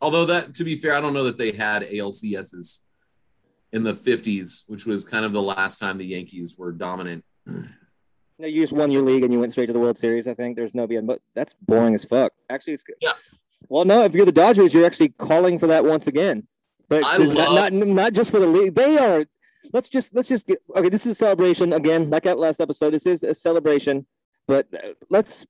[0.00, 2.80] Although that, to be fair, I don't know that they had ALCSs
[3.72, 7.24] in the 50s, which was kind of the last time the Yankees were dominant.
[7.46, 10.28] No, you just won your league and you went straight to the World Series.
[10.28, 12.32] I think there's no being, but that's boring as fuck.
[12.50, 12.96] Actually, it's good.
[13.00, 13.12] Yeah.
[13.68, 16.46] Well, no, if you're the Dodgers, you're actually calling for that once again.
[16.88, 18.74] But not, not not just for the league.
[18.74, 19.24] They are.
[19.72, 20.88] Let's just let's just get okay.
[20.88, 22.90] This is a celebration again, like that last episode.
[22.92, 24.06] This is a celebration,
[24.46, 25.46] but uh, let's.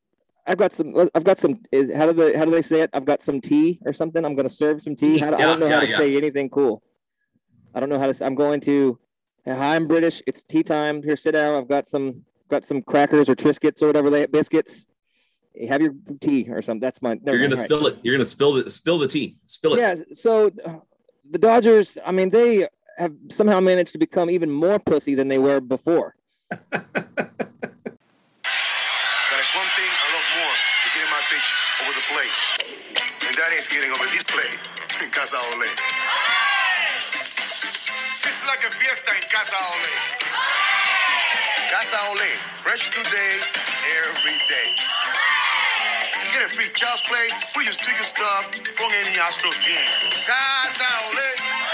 [0.47, 1.11] I've got some.
[1.15, 1.61] I've got some.
[1.73, 2.91] Is how do they how do they say it?
[2.95, 4.25] I've got some tea or something.
[4.25, 5.19] I'm going to serve some tea.
[5.19, 5.99] How do, I don't know how to yeah.
[5.99, 6.83] say anything cool.
[7.75, 8.25] I don't know how to.
[8.25, 8.99] I'm going to.
[9.45, 10.23] Hi, I'm British.
[10.27, 11.03] It's tea time.
[11.03, 11.55] Here, sit down.
[11.55, 14.87] I've got some got some crackers or Triscuits or whatever they biscuits.
[15.69, 16.81] Have your tea or something.
[16.81, 17.19] That's my.
[17.25, 17.99] You're gonna spill it.
[18.03, 19.37] You're gonna spill the spill the tea.
[19.47, 19.79] Spill it.
[19.79, 19.97] Yeah.
[20.13, 20.77] So uh,
[21.31, 21.97] the Dodgers.
[22.05, 26.15] I mean, they have somehow managed to become even more pussy than they were before.
[29.37, 31.49] But it's one thing I love more than getting my pitch
[31.85, 32.33] over the plate.
[33.29, 34.57] And that is getting over this plate
[35.05, 35.69] in Casa Ole.
[38.25, 39.93] It's like a fiesta in Casa Ole.
[41.69, 42.33] Casa Ole,
[42.65, 43.35] fresh today,
[44.01, 45.36] every day.
[46.37, 47.33] Get a free child's play.
[47.55, 48.45] Put your sticker stuff
[48.77, 49.89] from any Astros game.
[50.29, 51.66] Casa Ole.